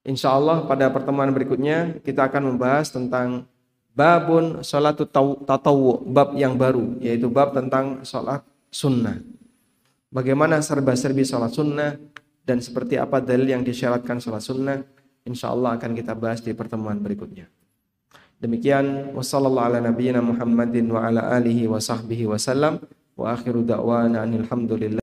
Insya 0.02 0.34
Allah 0.34 0.64
pada 0.66 0.88
pertemuan 0.88 1.30
berikutnya 1.30 2.00
kita 2.00 2.26
akan 2.26 2.56
membahas 2.56 2.90
tentang 2.90 3.46
babun 3.92 4.64
sholat 4.64 4.98
tatawu, 5.46 6.00
bab 6.08 6.34
yang 6.34 6.56
baru, 6.56 6.96
yaitu 6.98 7.28
bab 7.28 7.52
tentang 7.52 8.02
sholat 8.02 8.42
sunnah. 8.72 9.20
Bagaimana 10.08 10.64
serba-serbi 10.64 11.22
sholat 11.28 11.52
sunnah 11.52 12.00
dan 12.42 12.58
seperti 12.58 12.98
apa 12.98 13.20
dalil 13.20 13.46
yang 13.46 13.62
disyaratkan 13.62 14.18
sholat 14.18 14.42
sunnah, 14.42 14.82
insya 15.28 15.52
Allah 15.52 15.78
akan 15.78 15.92
kita 15.94 16.16
bahas 16.18 16.42
di 16.42 16.50
pertemuan 16.56 16.98
berikutnya. 16.98 17.46
Demikian 18.42 19.14
wasallallahu 19.14 19.70
ala 19.70 19.78
nabiyyina 19.78 20.18
Muhammadin 20.18 20.90
wa 20.90 21.06
ala 21.06 21.30
alihi 21.38 21.70
wa 21.70 21.78
sahbihi 21.78 22.26
wasallam 22.26 22.82
wa 23.14 23.30
akhiru 23.38 23.62
da'wana 23.62 24.26
alhamdulillah 24.26 24.90